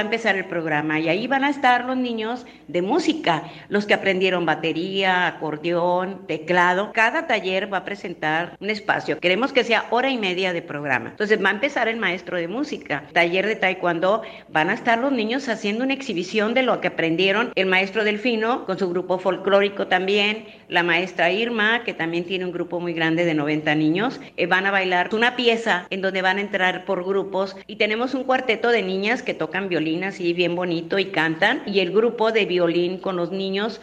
[0.01, 3.95] a empezar el programa y ahí van a estar los niños de música, los que
[3.95, 6.93] aprendieron batería, acordeón, teclado.
[6.93, 9.19] Cada taller va a presentar un espacio.
[9.21, 11.11] Queremos que sea hora y media de programa.
[11.11, 15.13] Entonces va a empezar el maestro de música, taller de taekwondo, van a estar los
[15.13, 19.87] niños haciendo una exhibición de lo que aprendieron, el maestro Delfino con su grupo folclórico
[19.87, 24.47] también, la maestra Irma, que también tiene un grupo muy grande de 90 niños, eh,
[24.47, 28.25] van a bailar una pieza en donde van a entrar por grupos y tenemos un
[28.25, 31.63] cuarteto de niñas que tocan violín así bien bonito y cantan.
[31.67, 33.81] Y el grupo de violín con los niños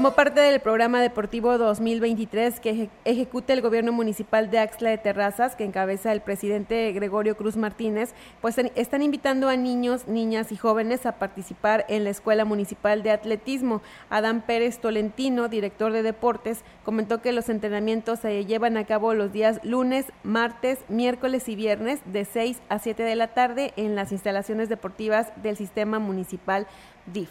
[0.00, 5.56] Como parte del programa deportivo 2023 que ejecuta el gobierno municipal de Axla de Terrazas,
[5.56, 11.04] que encabeza el presidente Gregorio Cruz Martínez, pues están invitando a niños, niñas y jóvenes
[11.04, 13.82] a participar en la Escuela Municipal de Atletismo.
[14.08, 19.34] Adán Pérez Tolentino, director de deportes, comentó que los entrenamientos se llevan a cabo los
[19.34, 24.12] días lunes, martes, miércoles y viernes de 6 a 7 de la tarde en las
[24.12, 26.66] instalaciones deportivas del sistema municipal
[27.04, 27.28] DIF.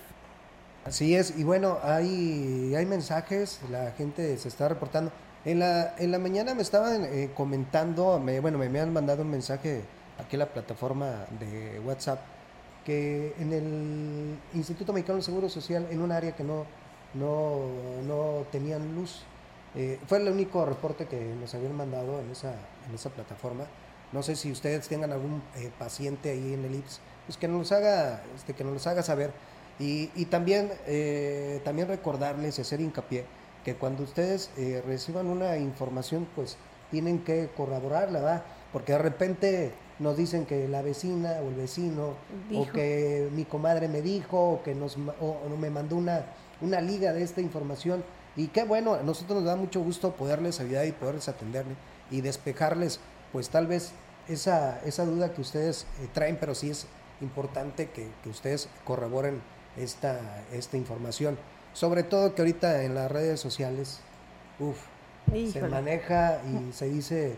[0.86, 5.12] Así es, y bueno, hay, hay mensajes, la gente se está reportando.
[5.46, 9.22] En la, en la mañana me estaban eh, comentando, me, bueno, me, me, han mandado
[9.22, 9.82] un mensaje
[10.18, 12.20] aquí en la plataforma de WhatsApp,
[12.86, 16.66] que en el Instituto Mexicano del Seguro Social, en un área que no,
[17.14, 17.68] no,
[18.08, 19.24] no tenían luz,
[19.76, 22.54] eh, fue el único reporte que nos habían mandado en esa,
[22.88, 23.66] en esa plataforma.
[24.12, 27.72] No sé si ustedes tengan algún eh, paciente ahí en el IPS, pues que nos
[27.72, 29.32] haga, este, que nos haga saber
[29.80, 33.24] y, también, eh, también recordarles y hacer hincapié
[33.64, 36.58] que cuando ustedes eh, reciban una información, pues
[36.92, 38.44] tienen que corroborarla, ¿verdad?
[38.74, 42.16] Porque de repente nos dicen que la vecina o el vecino,
[42.54, 46.26] o que mi comadre me dijo, o que nos o, me mandó una,
[46.62, 48.04] una liga de esta información.
[48.36, 51.76] Y qué bueno, a nosotros nos da mucho gusto poderles ayudar y poderles atenderle
[52.12, 53.00] y despejarles,
[53.32, 53.92] pues tal vez
[54.28, 56.88] esa, esa duda que ustedes eh, traen, pero sí es
[57.22, 59.42] importante que, que ustedes corroboren
[59.78, 61.38] esta, esta información.
[61.74, 64.02] Sobre todo que ahorita en las redes sociales,
[65.52, 67.36] se maneja y se dice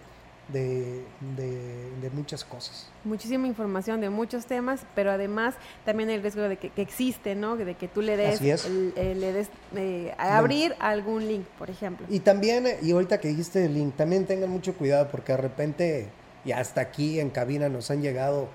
[0.52, 1.04] de,
[1.38, 2.88] de, muchas cosas.
[3.04, 5.56] Muchísima información de muchos temas, pero además
[5.86, 7.56] también el riesgo de que, existe, ¿no?
[7.56, 12.06] De que tú le des, le des eh, a abrir algún link, por ejemplo.
[12.10, 16.08] Y también, y ahorita que dijiste el link, también tengan mucho cuidado porque de repente,
[16.44, 18.50] y hasta aquí en cabina nos han llegado,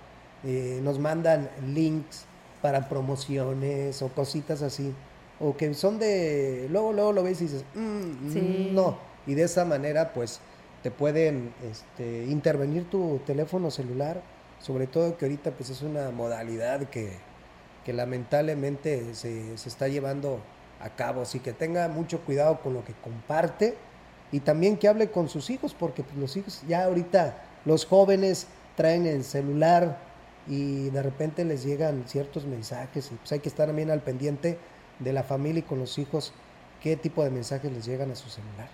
[0.44, 2.26] eh, nos mandan links
[2.62, 4.92] para promociones o cositas así.
[5.38, 6.66] O que son de.
[6.70, 8.98] Luego, luego lo ves y dices, mm, no.
[9.26, 10.40] Y de esa manera, pues,
[10.82, 14.22] te pueden este, intervenir tu teléfono celular.
[14.60, 17.12] Sobre todo que ahorita, pues, es una modalidad que,
[17.84, 20.40] que lamentablemente se, se está llevando
[20.80, 21.22] a cabo.
[21.22, 23.76] Así que tenga mucho cuidado con lo que comparte
[24.32, 28.46] y también que hable con sus hijos, porque pues, los hijos ya ahorita, los jóvenes
[28.76, 29.98] traen el celular
[30.46, 34.58] y de repente les llegan ciertos mensajes y pues hay que estar también al pendiente
[34.98, 36.32] de la familia y con los hijos
[36.82, 38.68] qué tipo de mensajes les llegan a su celular.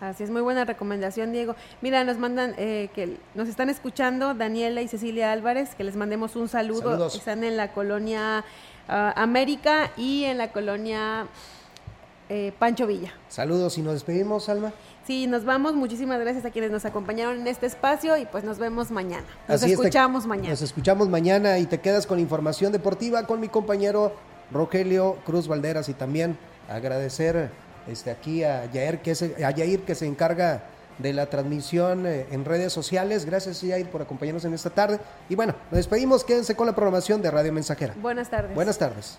[0.00, 1.56] Así es, muy buena recomendación, Diego.
[1.80, 6.36] Mira, nos mandan eh, que nos están escuchando Daniela y Cecilia Álvarez, que les mandemos
[6.36, 7.06] un saludo.
[7.06, 8.44] Están en la colonia
[8.88, 11.26] ah, América y en la colonia
[12.28, 13.14] eh, Pancho Villa.
[13.28, 14.72] Saludos y nos despedimos, Alma.
[15.06, 15.74] Sí, nos vamos.
[15.74, 19.24] Muchísimas gracias a quienes nos acompañaron en este espacio y pues nos vemos mañana.
[19.46, 20.50] Nos escuchamos mañana.
[20.50, 24.12] Nos escuchamos mañana y te quedas con información deportiva con mi compañero
[24.50, 26.36] Rogelio Cruz Valderas y también
[26.68, 27.50] agradecer
[27.86, 30.64] este, aquí a Yair, que se, a Yair que se encarga
[30.98, 33.26] de la transmisión eh, en redes sociales.
[33.26, 34.98] Gracias Yair por acompañarnos en esta tarde.
[35.28, 36.24] Y bueno, nos despedimos.
[36.24, 37.94] Quédense con la programación de Radio Mensajera.
[38.00, 38.54] Buenas tardes.
[38.56, 39.18] Buenas tardes.